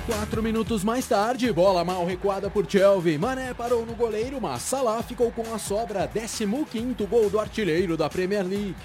[0.06, 3.18] Quatro minutos mais tarde, bola mal recuada por Chelsea.
[3.18, 6.08] Mané parou no goleiro, mas Salah ficou com a sobra.
[6.08, 8.76] 15º gol do artilheiro da Premier League.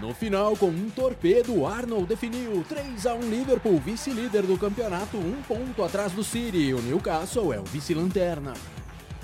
[0.00, 5.40] No final, com um torpedo, Arnold definiu 3 a 1 Liverpool, vice-líder do campeonato, um
[5.46, 6.74] ponto atrás do City.
[6.74, 8.54] O Newcastle é o vice-lanterna.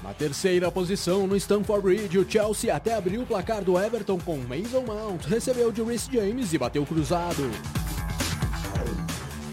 [0.03, 4.38] Na terceira posição, no Stamford Bridge, o Chelsea até abriu o placar do Everton com
[4.38, 7.42] Mason Mount, recebeu de Rhys James e bateu cruzado.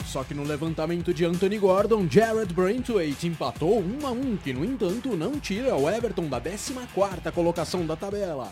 [0.06, 4.64] Só que no levantamento de Anthony Gordon, Jared Brentwaite empatou 1 a 1, que no
[4.64, 8.50] entanto não tira o Everton da 14ª colocação da tabela.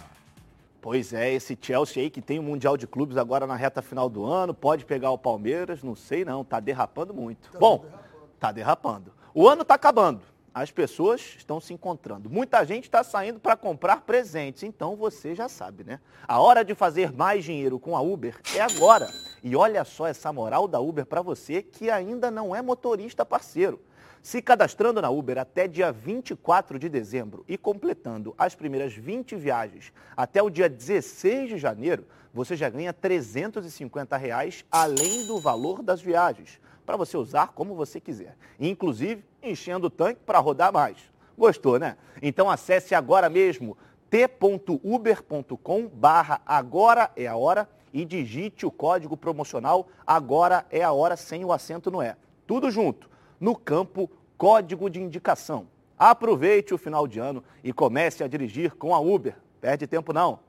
[0.82, 4.10] Pois é, esse Chelsea aí que tem o Mundial de Clubes agora na reta final
[4.10, 7.50] do ano, pode pegar o Palmeiras, não sei não, tá derrapando muito.
[7.52, 8.30] Tá Bom, derrapando.
[8.38, 9.14] tá derrapando.
[9.34, 12.30] O ano tá acabando as pessoas estão se encontrando.
[12.30, 16.00] Muita gente está saindo para comprar presentes, então você já sabe, né?
[16.26, 19.12] A hora de fazer mais dinheiro com a Uber é agora.
[19.44, 23.82] E olha só essa moral da Uber para você que ainda não é motorista parceiro.
[24.24, 29.92] Se cadastrando na Uber até dia 24 de dezembro e completando as primeiras 20 viagens
[30.16, 36.02] até o dia 16 de janeiro, você já ganha 350 reais além do valor das
[36.02, 38.38] viagens para você usar como você quiser.
[38.60, 40.98] Inclusive, enchendo o tanque para rodar mais.
[41.38, 41.98] Gostou, né?
[42.22, 43.78] Então acesse agora mesmo
[44.10, 51.18] t.uber.com barra agora é a hora e digite o código promocional agora é a hora
[51.18, 52.16] sem o acento no é.
[52.48, 53.10] Tudo junto,
[53.40, 55.68] no campo código de indicação.
[55.98, 59.36] Aproveite o final de ano e comece a dirigir com a Uber.
[59.62, 60.40] Perde tempo não.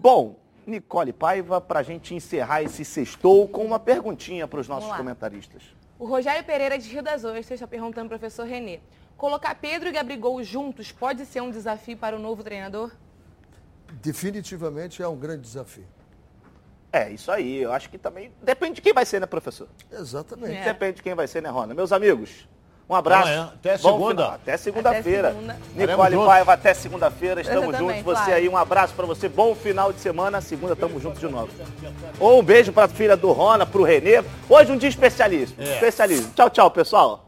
[0.00, 0.36] Bom,
[0.68, 5.62] Nicole Paiva, para a gente encerrar esse sextou com uma perguntinha para os nossos comentaristas.
[5.98, 8.80] O Rogério Pereira de Rio das Ostras está perguntando ao professor Renê.
[9.16, 12.92] Colocar Pedro e Gabrigol juntos pode ser um desafio para o novo treinador?
[13.94, 15.86] Definitivamente é um grande desafio.
[16.92, 17.62] É, isso aí.
[17.62, 18.32] Eu acho que também.
[18.42, 19.68] Depende de quem vai ser, né, professor?
[19.90, 20.56] Exatamente.
[20.56, 20.64] É.
[20.64, 21.74] Depende de quem vai ser, né, Rona?
[21.74, 22.48] Meus amigos,
[22.88, 23.28] um abraço.
[23.28, 23.52] Amanhã.
[23.54, 24.26] Até segunda.
[24.28, 25.28] Até segunda-feira.
[25.32, 25.56] Segunda.
[25.74, 27.40] Nicole Paiva, até segunda-feira.
[27.40, 28.02] Estamos juntos.
[28.02, 28.34] Você claro.
[28.34, 29.28] aí, um abraço para você.
[29.28, 30.40] Bom final de semana.
[30.40, 31.50] Segunda, estamos juntos de novo.
[32.18, 34.24] Ou um beijo para a filha do Rona, para o Renê.
[34.48, 35.62] Hoje um dia especialista.
[35.62, 35.74] É.
[35.74, 36.30] Especialista.
[36.34, 37.27] Tchau, tchau, pessoal.